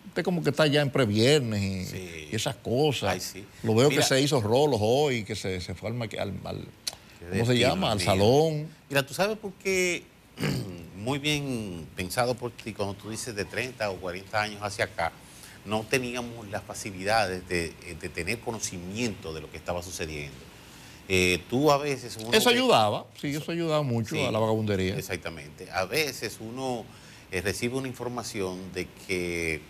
[0.08, 2.28] usted como que está ya en previernes y, Sí.
[2.32, 3.12] y esas cosas.
[3.12, 3.44] Ay, sí.
[3.62, 4.02] Lo veo Mira.
[4.02, 6.66] que se hizo rolos hoy, que se, se fue al, al- al-
[7.30, 7.92] ¿cómo se llama?
[7.92, 8.66] Al salón.
[8.88, 10.02] Mira, tú sabes por qué,
[10.98, 15.12] muy bien pensado por ti, cuando tú dices de 30 o 40 años hacia acá,
[15.64, 20.34] no teníamos las facilidades de, de tener conocimiento de lo que estaba sucediendo.
[21.08, 22.16] Eh, tú a veces...
[22.16, 24.96] uno Eso ayudaba, sí, eso ayudaba mucho Sí, a la vagabundería.
[24.96, 25.70] Exactamente.
[25.70, 26.84] A veces uno
[27.30, 29.60] eh, recibe una información de que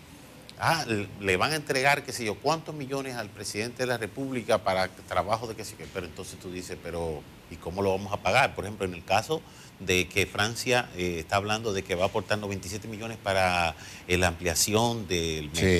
[0.59, 0.85] ah,
[1.19, 4.87] le van a entregar, qué sé yo, cuántos millones al presidente de la República para
[5.07, 5.87] trabajo de qué sé yo, qué.
[5.93, 8.55] pero entonces tú dices, pero ¿y cómo lo vamos a pagar?
[8.55, 9.41] Por ejemplo, en el caso
[9.79, 13.75] de que Francia eh, está hablando de que va a aportar 97 millones para
[14.07, 15.79] eh, la ampliación del sí.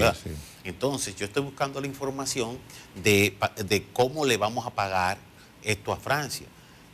[0.64, 2.58] Entonces, yo estoy buscando la información
[3.04, 3.36] de,
[3.66, 5.18] de cómo le vamos a pagar
[5.64, 6.48] esto a Francia.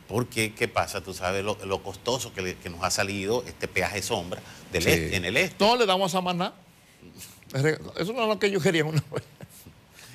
[0.08, 1.00] Porque, ¿qué pasa?
[1.02, 4.40] Tú sabes lo, lo costoso que, le- que nos ha salido este peaje sombra
[4.72, 4.90] del Sí.
[4.90, 5.64] este- en el este.
[5.64, 6.52] No le damos a Samaná.
[7.52, 9.22] Eso no es lo que ellos querían una vez.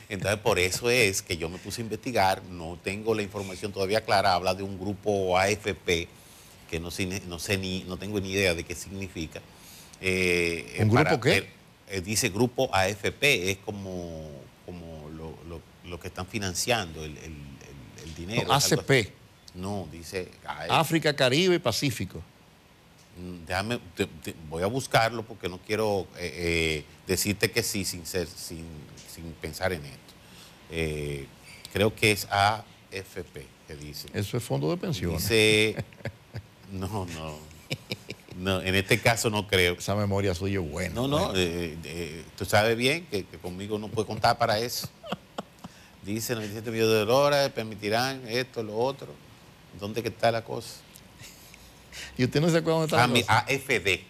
[0.08, 4.02] Entonces, por eso es que yo me puse a investigar, no tengo la información todavía
[4.06, 6.08] clara, habla de un grupo AFP,
[6.70, 9.42] que no, sé ni- no sé ni, no tengo ni idea de qué significa.
[10.02, 11.50] Eh, ¿Un grupo qué?
[11.90, 14.30] eh, dice grupo AFP, es como,
[14.66, 17.45] como lo, lo- lo que están financiando el, el-
[18.22, 18.48] el- dinero.
[18.48, 19.12] No, algo ACP.
[19.56, 20.30] No, dice.
[20.70, 22.22] África, Caribe y Pacífico.
[23.18, 27.86] Mm, Déjame, te- te- voy a buscarlo porque no quiero eh, eh, decirte que sí
[27.86, 28.66] sin, ser, sin,
[29.14, 30.00] sin pensar en esto.
[30.72, 31.26] Eh,
[31.72, 34.08] creo que es AFP que dice.
[34.14, 35.22] Eso es fondo de pensiones.
[35.22, 35.76] Dice,
[36.74, 37.38] no, no,
[38.38, 39.76] no, en este caso no creo.
[39.76, 40.94] Esa memoria suya es buena.
[40.96, 41.34] No, no, Bueno.
[41.40, 44.90] eh, eh, tú sabes bien que, que conmigo no puede contar para eso.
[46.06, 49.08] Dice 97 millones de dólares, permitirán esto, lo otro.
[49.80, 50.70] ¿Dónde que está la cosa?
[52.18, 53.40] ¿Y usted no se acuerda dónde está Ah, la mi- cosa?
[53.40, 54.04] AFD.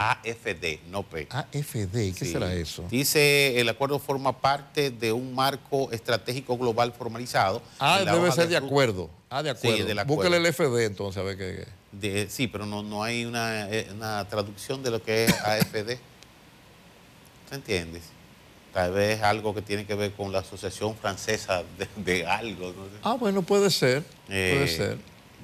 [0.00, 1.26] AFD, no P.
[1.28, 2.32] AFD, ¿y qué Sí.
[2.32, 2.84] será eso?
[2.88, 7.60] Dice, el acuerdo forma parte de un marco estratégico global formalizado.
[7.80, 9.10] Ah, la debe ser de acuerdo.
[9.28, 9.84] Ah, de acuerdo.
[9.84, 10.14] del acuerdo.
[10.14, 11.66] Búsquele el FD entonces, a ver qué.
[11.90, 15.98] de- sí, pero no, no hay una, eh, una traducción de lo que es AFD.
[17.48, 18.02] ¿Te entiendes?
[18.72, 22.68] Tal vez algo que tiene que ver con la Asociación Francesa de, de algo.
[22.68, 22.84] no.
[23.02, 24.02] Ah, bueno, puede ser.
[24.28, 24.98] Eh, puede ser.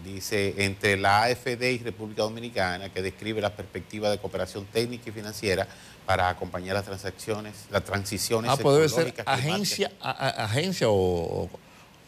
[0.04, 5.12] Dice, entre la AFD y República Dominicana, que describe la perspectiva de cooperación técnica y
[5.12, 5.66] financiera
[6.04, 11.48] para acompañar las transacciones, las transiciones Ah, debe ser agencia, a- a- agencia o,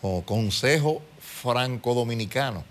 [0.03, 2.65] o Consejo Franco-Dominicano.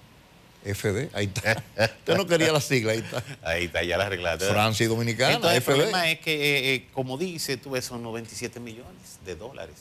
[0.73, 1.63] FD, ahí está.
[1.99, 3.23] Usted no quería la sigla, ahí está.
[3.43, 4.45] Ahí está, ya la arreglaste.
[4.47, 5.73] Francia y Dominicana, Entonces, el FD.
[5.75, 9.75] problema es que, eh, eh, como dice, tú ves, son 97 millones de dólares.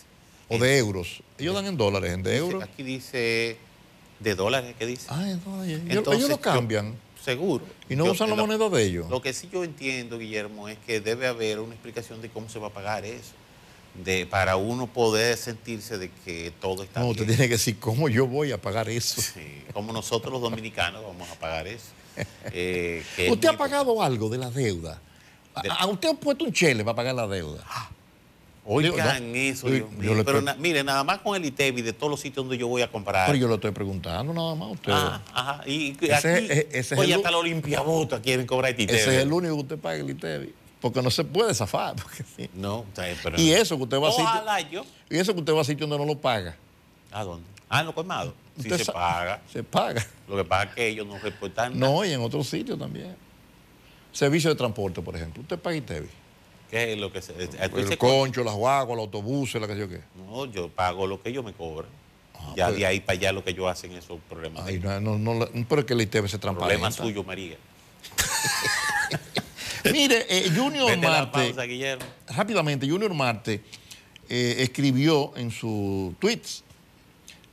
[0.49, 1.23] O de euros.
[1.39, 2.63] Ellos dan en dólares, en de Dice- euros.
[2.63, 3.57] Aquí dice
[4.21, 5.07] de dólares, ¿qué dice?
[5.09, 5.81] Ah, en dólares.
[5.89, 6.95] Entonces, ellos lo yo- cambian.
[7.25, 7.65] seguro.
[7.89, 9.09] Y no Yo- usan la moneda de ellos.
[9.09, 12.59] Lo que sí yo entiendo, Guillermo, es que debe haber una explicación de cómo se
[12.59, 13.33] va a pagar eso.
[14.03, 17.13] De, para uno poder sentirse de que todo está No, bien.
[17.13, 19.21] usted tiene que decir, ¿cómo yo voy a pagar eso?
[19.23, 21.87] Sí, como nosotros los dominicanos vamos a pagar eso.
[22.53, 25.01] Eh, es ¿Usted muy ha pagado algo de la deuda?
[25.55, 27.65] ¿A, De- a usted ha puesto un chele para pagar la deuda?
[28.67, 31.93] Oigan Digo, no, eso, yo- yo Pero na- mire, nada más con el ITEVI de
[31.93, 33.27] todos los sitios donde yo voy a comprar.
[33.27, 34.93] Pero yo lo estoy preguntando nada más a usted.
[34.93, 35.69] Ah, ajá.
[35.69, 38.99] Y, Ese aquí, es- ese es oye, el- hasta la Olimpiabota quieren cobrar el ITEVI.
[38.99, 40.55] Ese es el único que usted paga el ITEVI.
[40.85, 41.97] Porque no se puede zafar.
[42.03, 42.51] porque sí.
[42.53, 44.85] No, o sea, pero Y eso que usted va a sitio, yo.
[45.09, 46.55] y eso que usted va a sitio donde no lo paga.
[47.11, 47.47] ¿A dónde?
[47.71, 48.35] Ah, en los colmados.
[48.61, 49.41] Sí se paga.
[49.51, 50.07] Se paga.
[50.29, 51.91] Lo que pasa es que ellos no reportan nada.
[51.91, 53.17] No, y en otros sitios también.
[54.13, 55.41] Servicio de transporte, por ejemplo.
[55.41, 56.09] Usted paga ITEVI.
[56.71, 57.33] ¿Qué es lo que se.?
[57.33, 60.03] El dices, concho, las guaguas, los autobuses, la que yo qué.
[60.17, 61.91] No, yo pago lo que ellos me cobran.
[62.57, 64.67] ya pues- de ahí para allá lo que ellos hacen esos problemas.
[64.67, 66.91] Ay, no, no, no, pero es que el ITEVI se transparenta.
[66.91, 67.57] Problema suyo, María.
[69.93, 72.05] Mire, eh, Junior Vete Marte, pausa, Guillermo.
[72.29, 73.63] rápidamente, Junior Marte
[74.29, 76.63] eh, escribió en sus tweets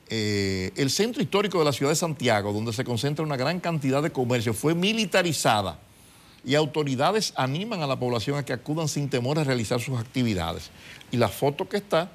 [0.09, 4.01] eh, el centro histórico de la ciudad de Santiago, donde se concentra una gran cantidad
[4.03, 5.79] de comercio, fue militarizada
[6.43, 10.71] y autoridades animan a la población a que acudan sin temor a realizar sus actividades.
[11.11, 12.11] Y la foto que está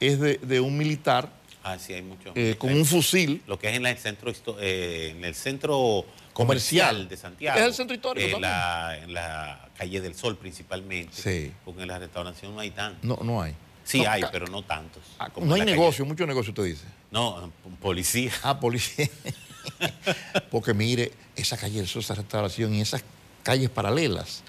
[0.00, 1.30] es de, de un militar
[1.64, 2.32] Ah, sí, hay mucho.
[2.34, 3.40] eh, con un fusil.
[3.46, 7.08] Lo que es en el centro, eh, en el centro Comercial.
[7.08, 7.58] de Santiago.
[7.58, 8.50] Es el centro histórico en también.
[8.52, 11.12] la, en la calle del Sol principalmente.
[11.20, 11.52] Sí.
[11.64, 13.04] Porque en la restauración no hay tantos.
[13.04, 13.54] No, no hay.
[13.84, 15.02] Sí No, hay, pero no tantos.
[15.18, 15.72] ah, como no hay calle.
[15.72, 16.84] negocio, mucho negocio, usted dice.
[17.10, 18.32] No, policía.
[18.42, 19.08] Ah, policía.
[20.50, 23.02] Porque mire, esa calle del Sol, esa restauración y esas
[23.42, 24.42] calles paralelas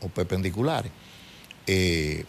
[0.00, 0.90] o perpendiculares,
[1.66, 2.24] eh,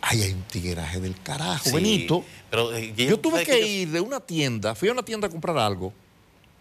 [0.00, 2.24] ahí hay un tigueraje del carajo, Sí, Benito.
[2.50, 5.28] Pero, eh, Yo tuve ¿sabes que yo- ir de una tienda, fui a una tienda
[5.28, 5.92] a comprar algo,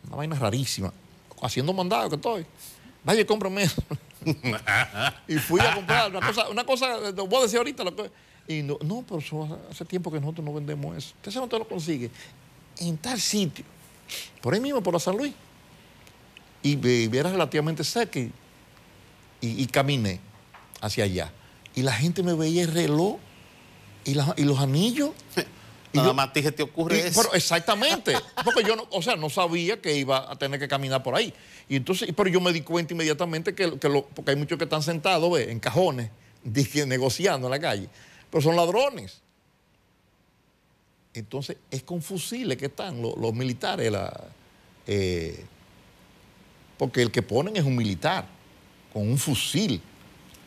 [0.07, 0.93] una vaina rarísima,
[1.45, 2.45] haciendo mandado que estoy.
[3.03, 3.83] Vaya, cómprame eso.
[5.27, 7.83] y fui a comprar una cosa, una cosa, eh, voy ahorita.
[7.83, 8.11] lo que-
[8.47, 11.13] y no, no, pero eso hace tiempo que nosotros no vendemos eso.
[11.17, 12.09] ¿Usted sabe dónde lo consigue?
[12.77, 13.65] En tal sitio.
[14.41, 15.33] Por ahí mismo, por la San Luis.
[16.61, 18.31] Y, y era relativamente cerca y,
[19.41, 20.19] y- y caminé
[20.81, 21.31] hacia allá.
[21.75, 23.17] Y la gente me veía el reloj
[24.03, 25.11] y, la- y los anillos.
[25.95, 27.21] Nada yo- más a ti se te ocurre y- eso.
[27.21, 31.01] pero exactamente, porque yo no, o sea, no sabía que iba a tener que caminar
[31.03, 31.33] por ahí.
[31.69, 34.63] Y entonces, pero yo me di cuenta inmediatamente que, que lo- porque hay muchos que
[34.65, 36.09] están sentados, ve, en cajones,
[36.43, 37.89] dije, negociando en la calle,
[38.29, 39.21] pero son ladrones.
[41.13, 44.27] Entonces, es con fusiles que están los, los militares, la-
[44.87, 45.45] eh,
[46.77, 48.27] porque el que ponen es un militar,
[48.91, 49.81] con un fusil.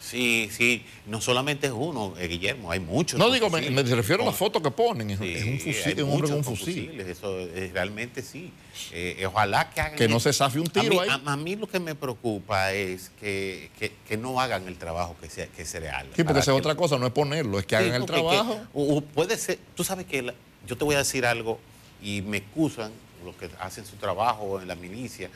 [0.09, 0.85] Sí, sí.
[1.07, 3.19] No solamente es uno, eh, Guillermo, hay muchos.
[3.19, 5.99] No digo, me, refiero a la Con- foto que ponen, es, Sí, es un fusil,
[5.99, 6.87] es un hombre con un fusil.
[6.87, 8.51] fusiles, Eso eh, realmente sí.
[8.93, 9.97] Eh, ojalá que hagan.
[9.99, 11.09] Que no se zafe un A tiro mí- ahí.
[11.11, 15.15] A, a mí lo que me preocupa es que, que- que no hagan el trabajo
[15.21, 16.07] que, sea, que se real.
[16.17, 18.01] Sí, porque esa es que- otra cosa, no es ponerlo, es que Sí, hagan el
[18.03, 18.59] que- trabajo.
[18.73, 20.35] o- o puede ser, tú sabes que la-
[20.67, 21.59] yo te voy a decir algo
[22.03, 22.93] y me excusan
[23.25, 25.29] los que hacen su trabajo en la milicia,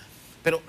[0.42, 0.60] pero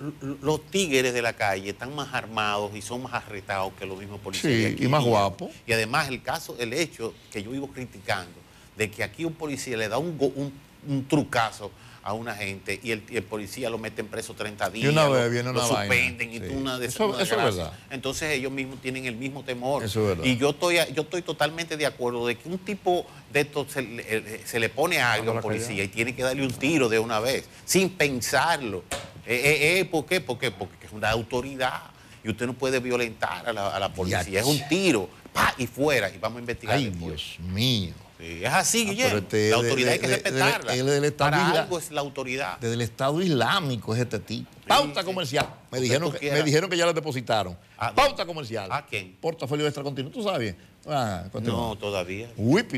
[0.42, 4.20] los tigres de la calle están más armados y son más arretados que los mismos
[4.20, 4.54] policías.
[4.54, 4.86] Sí, aquí.
[4.86, 5.52] y más guapos.
[5.66, 8.32] Y además el caso, el hecho que yo vivo criticando,
[8.78, 10.54] de que aquí un policía le da un, go- un,
[10.88, 11.72] un trucazo
[12.04, 15.12] a una gente y el, y el policía lo meten preso 30 días, una lo-
[15.14, 15.94] vez viene lo una vaina.
[15.96, 16.46] suspenden y Sí.
[16.50, 17.74] tú una de Eso- una eso es verdad.
[17.90, 19.84] Entonces ellos mismos tienen el mismo temor.
[19.84, 20.24] Eso es verdad.
[20.26, 23.82] Y yo estoy, yo estoy totalmente de acuerdo de que un tipo de estos se,
[23.82, 26.90] le- eh, se le pone agrio a un policía y tiene que darle un tiro
[26.90, 28.84] de una vez, sin pensarlo.
[29.26, 30.20] Eh, eh, eh, ¿Por qué?
[30.20, 30.52] ¿Por qué?
[30.52, 31.82] Porque es una autoridad
[32.24, 34.24] y usted no puede violentar a la, a la policía.
[34.24, 34.40] Ya.
[34.42, 37.16] Es un tiro, pa, y fuera, y vamos a investigar Ay, después.
[37.38, 37.94] Dios mío.
[38.24, 39.10] Sí, es así, Ah, Guillermo.
[39.10, 40.72] pero este la de- autoridad hay que de- respetarla.
[40.72, 42.58] de- del Estado Para isla- algo es la autoridad.
[42.60, 44.50] Desde el Estado Islámico es este tipo.
[44.66, 45.06] Pauta sí.
[45.06, 45.50] comercial.
[45.70, 47.58] Me dijeron que, me dijeron que ya les depositaron.
[47.78, 48.02] ¿A dónde?
[48.02, 48.72] Pauta comercial.
[48.72, 49.18] ¿A quién?
[49.20, 50.10] Portafolio extra continuo.
[50.10, 50.56] ¿Tú sabes?
[50.88, 51.26] Ah.
[51.42, 52.30] No, todavía.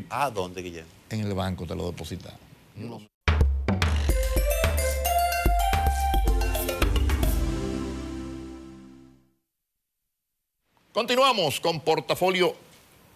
[0.09, 0.89] ¿A dónde, Guillermo?
[1.11, 2.39] En el banco te lo depositaron.
[10.93, 12.55] Continuamos con portafolio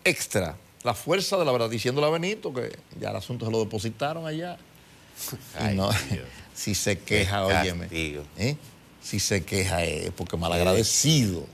[0.03, 0.55] extra.
[0.83, 4.25] La fuerza de la verdad, diciéndole a Benito que ya el asunto se lo depositaron
[4.25, 4.57] allá.
[5.59, 6.27] Ay, no- Dios.
[6.53, 7.87] si se queja, óyeme.
[7.91, 8.55] ¿eh?
[9.01, 11.45] Si se queja es porque malagradecido.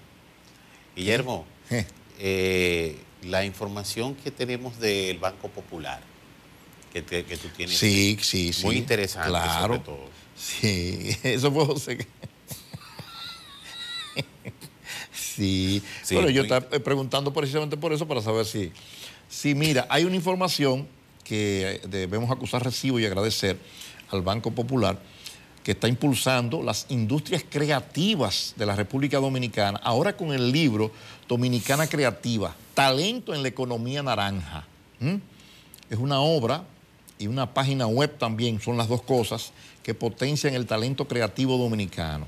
[0.96, 1.86] Guillermo, Eh.
[2.20, 6.00] eh, la información que tenemos del Banco Popular,
[6.94, 8.64] que, te- que tú tienes, Sí, sí, sí.
[8.64, 9.62] muy interesante Claro.
[9.64, 10.10] sobre todo.
[10.38, 11.98] Sí, eso fue José.
[15.14, 18.72] sí, Sí, pero yo estaba eh, preguntando precisamente por eso, para saber si,
[19.30, 20.88] si mira, hay una información
[21.24, 23.58] que debemos acusar recibo y agradecer
[24.12, 25.00] al Banco Popular,
[25.64, 30.92] que está impulsando las industrias creativas de la República Dominicana, ahora con el libro
[31.28, 34.68] Dominicana Creativa, Talento en la Economía Naranja.
[35.90, 36.64] Es una obra
[37.18, 39.52] y una página web también, son las dos cosas
[39.82, 42.28] que potencian el talento creativo dominicano.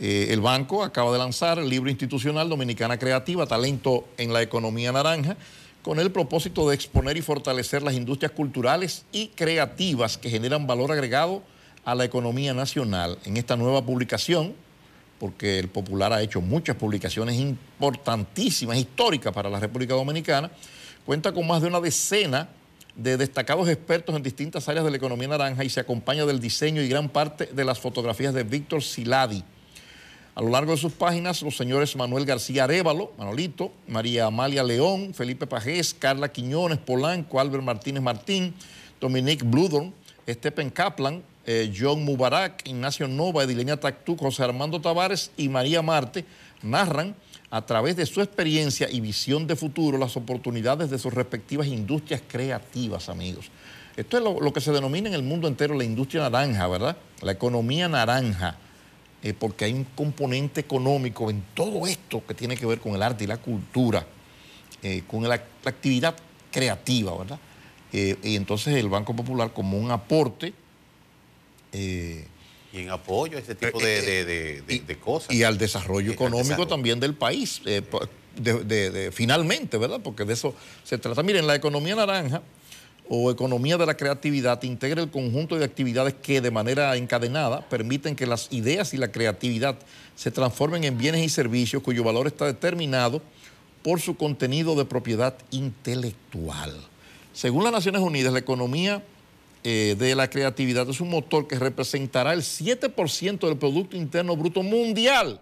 [0.00, 4.90] Eh, el banco acaba de lanzar el libro institucional Dominicana Creativa, Talento en la Economía
[4.90, 5.36] Naranja,
[5.84, 10.90] con el propósito de exponer y fortalecer las industrias culturales y creativas que generan valor
[10.90, 11.42] agregado
[11.84, 13.18] a la economía nacional.
[13.26, 14.54] En esta nueva publicación,
[15.20, 20.50] porque el Popular ha hecho muchas publicaciones importantísimas, históricas para la República Dominicana,
[21.04, 22.48] cuenta con más de una decena
[22.96, 26.80] de destacados expertos en distintas áreas de la economía naranja y se acompaña del diseño
[26.80, 29.44] y gran parte de las fotografías de Víctor Siladi.
[30.36, 35.14] A lo largo de sus páginas, los señores Manuel García Arevalo, Manolito, María Amalia León,
[35.14, 38.52] Felipe Pajés, Carla Quiñones, Polanco, Albert Martínez Martín,
[39.00, 39.94] Dominique Bludon,
[40.28, 46.24] Stephen Kaplan, eh, John Mubarak, Ignacio Nova, Edilenia Tactuc, José Armando Tavares y María Marte
[46.62, 47.14] narran
[47.50, 52.20] a través de su experiencia y visión de futuro las oportunidades de sus respectivas industrias
[52.26, 53.52] creativas, amigos.
[53.96, 56.96] Esto es lo, lo que se denomina en el mundo entero la industria naranja, ¿verdad?
[57.22, 58.56] La economía naranja
[59.24, 63.02] eh, porque hay un componente económico en todo esto que tiene que ver con el
[63.02, 64.06] arte y la cultura,
[64.82, 66.14] eh, con la, la actividad
[66.52, 67.38] creativa, ¿verdad?
[67.92, 70.52] Eh, y entonces el Banco Popular como un aporte
[71.72, 75.32] Y en apoyo a ese tipo de, de- de- cosas.
[75.34, 76.68] y al desarrollo al económico desarrollo.
[76.68, 77.62] también del país,
[79.12, 80.00] finalmente, ¿verdad?
[80.02, 81.22] Porque de eso se trata.
[81.22, 82.42] Miren, la economía naranja
[83.08, 88.16] o economía de la creatividad integra el conjunto de actividades que de manera encadenada permiten
[88.16, 89.76] que las ideas y la creatividad
[90.16, 93.20] se transformen en bienes y servicios cuyo valor está determinado
[93.82, 96.74] por su contenido de propiedad intelectual.
[97.34, 99.04] Según las Naciones Unidas, la economía
[99.62, 104.62] eh, de la creatividad es un motor que representará el 7% del Producto Interno Bruto
[104.62, 105.40] Mundial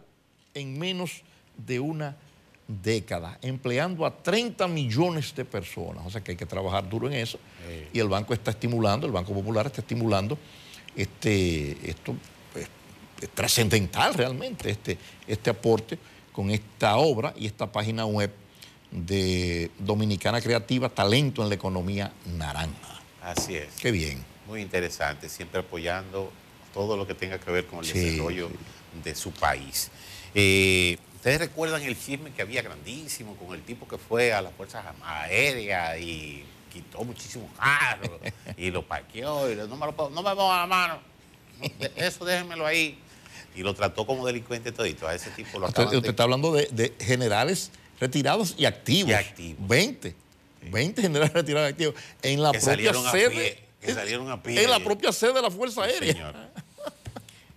[0.54, 1.22] en menos
[1.56, 2.16] de una
[2.68, 6.06] década, empleando a 30 millones de personas.
[6.06, 7.38] O sea que hay que trabajar duro en eso.
[7.66, 7.88] Sí.
[7.94, 10.38] Y el banco está estimulando, el Banco Popular está estimulando
[10.96, 12.14] este, esto
[12.54, 12.68] es,
[13.20, 15.98] es trascendental realmente, este, este aporte
[16.32, 18.32] con esta obra y esta página web
[18.90, 23.00] de Dominicana Creativa, Talento en la Economía Naranja.
[23.22, 23.68] Así es.
[23.80, 24.22] Qué bien.
[24.46, 26.30] Muy interesante, siempre apoyando
[26.74, 28.50] todo lo que tenga que ver con el Sí, desarrollo
[29.02, 29.90] de su país.
[30.34, 34.52] Eh, Ustedes recuerdan el chisme que había grandísimo con el tipo que fue a las
[34.54, 36.42] fuerzas aéreas y
[36.72, 38.10] quitó muchísimos carros
[38.56, 40.98] y lo parqueó y le- no me, lo no me ponga la mano.
[41.94, 42.98] Eso déjenmelo ahí.
[43.54, 45.06] Y lo trató como delincuente todito.
[45.06, 47.70] A ese tipo lo Usted, usted de- está hablando de, de generales
[48.00, 49.10] retirados y activos.
[49.10, 49.68] Y activos.
[49.68, 50.16] 20.
[50.72, 51.94] 20 generales retirados y activos.
[52.22, 53.30] En la que propia a sede.
[53.30, 53.62] pie.
[53.80, 54.60] Que salieron a pie.
[54.64, 56.12] En la propia sede de la Fuerza Sí, Aérea.
[56.14, 56.34] señor.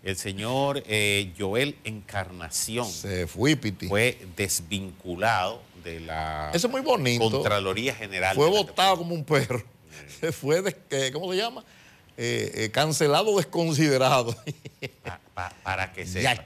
[0.06, 3.88] El señor eh, Joel Encarnación Se fue, Piti.
[3.88, 7.30] fue desvinculado de la Eso es muy bonito.
[7.32, 8.36] Contraloría General.
[8.36, 9.64] Fue de la votado como un perro.
[10.22, 11.64] Se fue, eh, ¿cómo se llama?
[12.18, 14.36] Eh, eh, cancelado, desconsiderado.
[15.04, 16.40] Pa- pa- para que se Yach.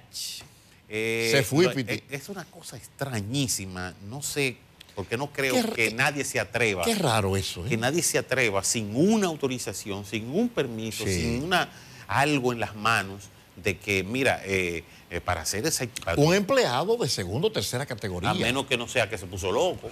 [0.88, 2.02] Eh, Se fue, lo- Piti.
[2.10, 3.94] Es, una cosa extrañísima.
[4.10, 4.56] No sé,
[4.96, 6.86] porque no creo Qué que nadie se atreva.
[6.86, 7.66] Qué raro eso.
[7.66, 7.70] ¿eh?
[7.70, 11.14] Que nadie se atreva sin una autorización, sin un permiso, Sí.
[11.22, 11.70] sin una
[12.08, 13.26] algo en las manos
[13.64, 15.86] de que, mira, eh, eh, para hacer esa
[16.18, 18.30] Un empleado de segunda o tercera categoría.
[18.30, 19.90] a menos que no sea que se puso loco.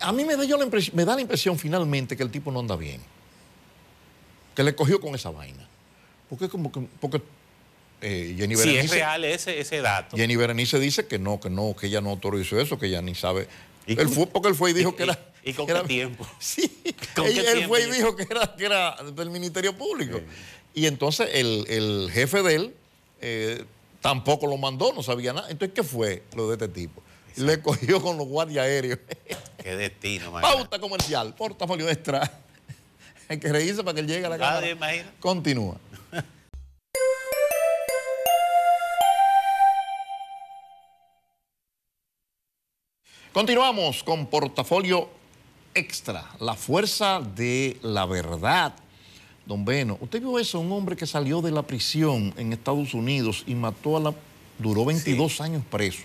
[0.00, 2.50] A mí me da, yo la impresión, me da la impresión finalmente que el tipo
[2.52, 3.00] no anda bien.
[4.54, 5.66] Que le cogió con esa vaina.
[6.28, 7.22] Porque como que, porque
[8.02, 10.16] eh, Jenny Si es Berenice, real ese, ese dato.
[10.16, 13.14] Jenny Berenice dice que no, que no, que ella no autorizó eso, que ella ni
[13.14, 13.48] sabe.
[13.86, 15.18] ¿Y Él con- fue porque él fue y dijo y- que era.
[15.42, 16.26] y con que qué era- tiempo?
[16.38, 16.70] Sí,
[17.16, 17.68] ¿Con él, qué él tiempo?
[17.68, 20.20] fue y dijo que era, que era del Ministerio Público.
[20.74, 22.74] Y entonces el, el jefe de él
[23.20, 23.64] eh,
[24.00, 25.50] tampoco lo mandó, no sabía nada.
[25.50, 27.02] Entonces, ¿qué fue lo de este tipo?
[27.36, 28.98] Le cogió con los guardias aéreos.
[29.62, 30.32] Qué destino.
[30.40, 32.30] Pauta comercial, portafolio extra.
[33.28, 35.12] Hay que reírse para que él llegue a la imagina.
[35.20, 35.76] Continúa.
[43.32, 45.08] Continuamos con portafolio
[45.74, 48.74] extra, la fuerza de la verdad.
[49.48, 50.60] Don Beno, ¿usted vio eso?
[50.60, 54.14] Un hombre que salió de la prisión en Estados Unidos y mató a la...
[54.58, 56.02] duró 22 años preso.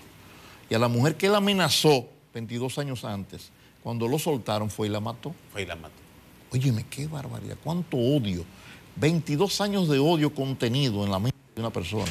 [0.70, 3.50] Y a la mujer que él amenazó 22 años antes,
[3.84, 5.36] cuando lo soltaron fue y la mató.
[5.52, 5.94] Fue y la mató.
[6.54, 8.46] Óyeme, qué barbaridad, cuánto odio.
[8.96, 12.06] 22 años de odio contenido en la mente de una persona.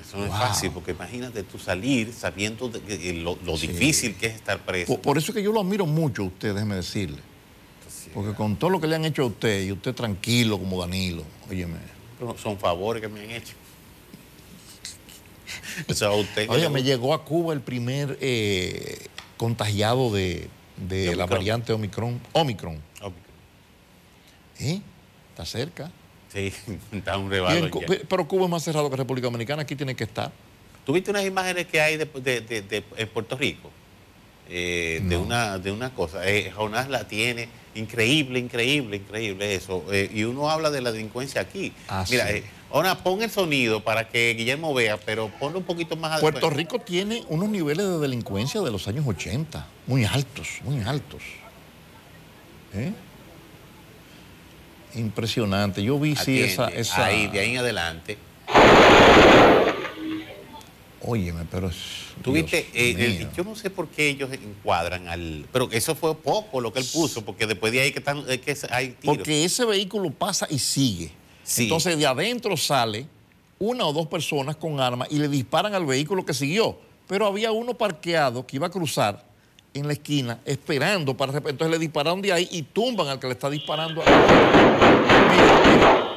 [0.00, 0.34] Eso no Wow.
[0.34, 3.66] es fácil, porque imagínate tú salir sabiendo de lo, lo Sí.
[3.66, 4.92] difícil que es estar preso.
[4.92, 7.18] Por, por eso es que yo lo admiro mucho a usted, déjeme decirle.
[8.14, 11.24] Porque con todo lo que le han hecho a usted y usted tranquilo como Danilo,
[11.50, 11.76] óyeme.
[12.18, 13.54] Pero Son favores que me han hecho.
[15.88, 16.48] Eso a usted.
[16.48, 19.06] Oye, me llegó a Cuba el primer eh,
[19.36, 21.30] contagiado de, de De la Omicron.
[21.30, 22.20] variante Omicron.
[22.32, 22.80] Omicron.
[23.00, 23.14] Obvio.
[24.60, 24.80] ¿Eh?
[25.30, 25.90] Está cerca.
[26.32, 26.52] Sí,
[26.92, 27.68] está un rebalo.
[28.08, 30.32] pero Cuba es más cerrado que República Dominicana, aquí tiene que estar.
[30.86, 33.70] ¿Tuviste unas imágenes que hay de, de- de- de- en Puerto Rico?
[34.48, 36.28] Eh, de, una, de una cosa.
[36.28, 37.48] Eh, Jonás la tiene.
[37.74, 39.84] Increíble, increíble, increíble eso.
[39.90, 41.72] Eh, y uno habla de la delincuencia aquí.
[41.88, 42.34] Ah, Mira, sí.
[42.36, 46.50] eh, ahora pon el sonido para que Guillermo vea, pero ponlo un poquito más Puerto.
[46.50, 51.22] Rico tiene unos niveles de delincuencia de los años 80, muy altos, muy altos.
[52.74, 52.92] ¿Eh?
[54.94, 55.82] Impresionante.
[55.82, 56.80] Yo vi, sí, esa, Atiende.
[56.82, 57.04] esa...
[57.06, 58.18] Ahí, de ahí en adelante.
[61.02, 62.03] Óyeme, pero es...
[62.22, 65.46] Tuviste, eh, yo no sé por qué ellos encuadran al.
[65.52, 68.56] Pero eso fue poco lo que él puso, porque después de ahí que, están, que
[68.70, 69.16] hay tiros.
[69.16, 71.10] Porque ese vehículo pasa y sigue.
[71.42, 71.64] Sí.
[71.64, 73.06] Entonces de adentro sale
[73.58, 76.78] una o dos personas con armas y le disparan al vehículo que siguió.
[77.06, 79.24] Pero había uno parqueado que iba a cruzar
[79.74, 81.36] en la esquina esperando para...
[81.36, 84.02] Entonces le dispararon de ahí y tumban al que le está disparando.
[84.02, 86.14] Mira, mira.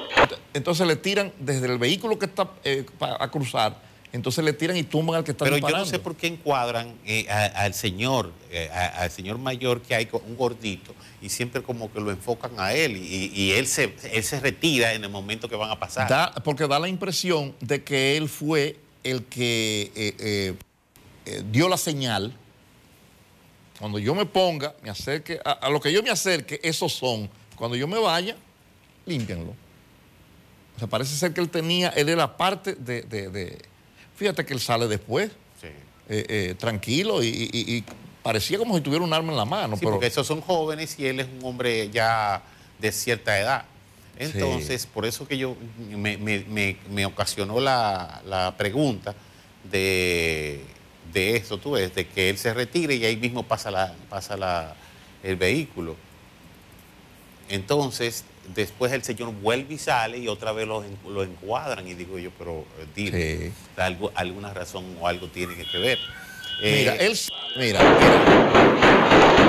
[0.53, 3.79] Entonces le tiran desde el vehículo que está eh, a cruzar,
[4.13, 6.95] entonces le tiran y tumban al que está Pero yo no sé por qué encuadran
[7.05, 11.29] eh, a- al señor, eh, a- al señor mayor que hay, con un gordito, y
[11.29, 15.03] siempre como que lo enfocan a él, y, y él, se, él se retira en
[15.03, 16.07] el momento que van a pasar.
[16.09, 20.55] Da- porque da la impresión de que él fue el que eh,
[21.51, 22.33] dio la señal.
[23.79, 27.29] Cuando yo me ponga, me acerque, a, a lo que yo me acerque, esos son.
[27.55, 28.35] Cuando yo me vaya,
[29.05, 29.53] límpianlo.
[30.75, 33.01] O sea, parece ser que él tenía, él era parte de.
[33.03, 33.57] de- de-
[34.17, 35.29] fíjate que él sale después,
[35.61, 35.67] Sí.
[36.09, 37.83] eh, eh, tranquilo, y, y- y- y
[38.21, 39.75] parecía como si tuviera un arma en la mano.
[39.77, 42.41] Sí, pero, porque esos son jóvenes y él es un hombre ya
[42.79, 43.63] de cierta edad.
[44.19, 45.55] Entonces, por eso que yo
[45.95, 49.13] me, me- me- me ocasionó la, la pregunta
[49.71, 50.61] de,
[51.13, 54.35] de eso, tú ves, de que él se retire y ahí mismo pasa, la, pasa
[54.35, 54.75] la,
[55.23, 55.95] el vehículo.
[57.49, 58.23] Entonces,
[58.55, 62.31] después el señor vuelve y sale y otra vez lo, lo encuadran y digo yo,
[62.37, 63.53] pero eh, dile, Sí.
[63.77, 65.97] algo, alguna razón o algo tiene que ver.
[66.61, 67.19] Mira, Eh, él.
[67.57, 69.47] Mira, mira.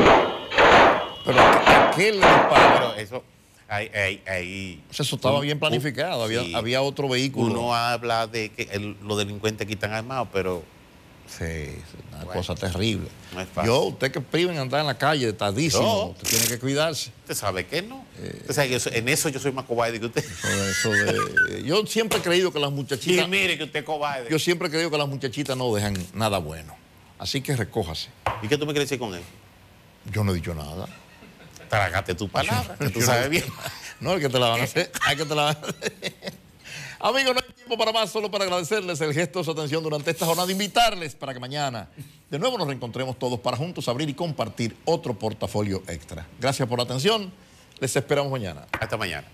[1.24, 2.74] Pero ¿a qué le dispara?
[2.78, 3.24] pero eso,
[3.68, 6.54] ahí, ahí, ahí- O sea, eso estaba un- bien planificado, había, sí.
[6.54, 7.46] había otro vehículo.
[7.52, 10.62] Uno habla de que el- los delincuentes aquí están armados, pero
[11.28, 13.08] Sí, es una Bueno, cosa terrible.
[13.34, 13.70] no es fácil.
[13.70, 16.04] Yo, usted que priven andar en la calle, tardísimo, No.
[16.06, 17.10] usted tiene que cuidarse.
[17.20, 18.04] usted sabe que no.
[18.18, 18.38] Eh.
[18.40, 20.24] Usted sabe que yo soy- en eso yo soy más cobarde que usted.
[20.70, 21.12] Eso de-
[21.56, 24.28] de- yo siempre he creído que las Y muchachitas, mire que usted es cobarde.
[24.30, 26.74] yo siempre he creído que las muchachitas no dejan nada bueno.
[27.18, 28.08] Así que recójase.
[28.42, 29.22] ¿Y qué tú me quieres decir con él?
[30.10, 30.88] Yo no he dicho nada.
[31.68, 33.44] Tragate tu palabra, que tú sabes bien.
[34.00, 34.90] No, el que te la van a hacer.
[35.02, 35.92] Hay que te la van a hacer.
[37.00, 40.10] Amigos, no hay tiempo para más, solo para agradecerles el gesto de su atención durante
[40.10, 41.86] esta jornada, invitarles para que mañana
[42.30, 46.26] de nuevo nos reencontremos todos para juntos abrir y compartir otro portafolio extra.
[46.40, 47.30] Gracias por la atención,
[47.78, 48.66] les esperamos mañana.
[48.80, 49.26] Hasta mañana.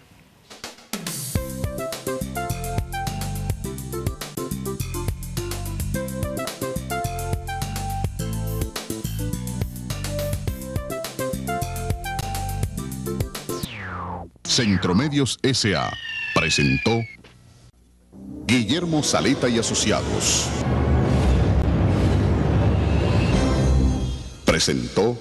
[14.44, 15.92] Centromedios S.A.
[16.34, 17.00] presentó
[18.46, 20.48] Guillermo Saleta y Asociados.
[24.44, 25.16] Presentó